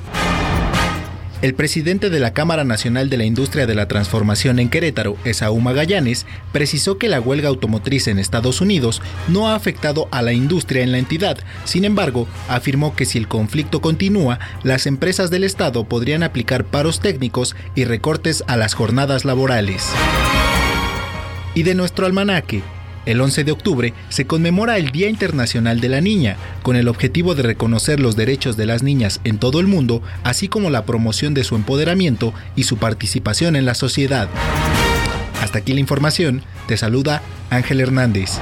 [1.46, 5.60] El presidente de la Cámara Nacional de la Industria de la Transformación en Querétaro, Esaú
[5.60, 10.82] Magallanes, precisó que la huelga automotriz en Estados Unidos no ha afectado a la industria
[10.82, 11.38] en la entidad.
[11.64, 16.98] Sin embargo, afirmó que si el conflicto continúa, las empresas del Estado podrían aplicar paros
[16.98, 19.86] técnicos y recortes a las jornadas laborales.
[21.54, 22.64] Y de nuestro almanaque,
[23.06, 27.36] El 11 de octubre se conmemora el Día Internacional de la Niña, con el objetivo
[27.36, 31.32] de reconocer los derechos de las niñas en todo el mundo, así como la promoción
[31.32, 34.28] de su empoderamiento y su participación en la sociedad.
[35.40, 38.40] Hasta aquí la información, te saluda Ángel Hernández.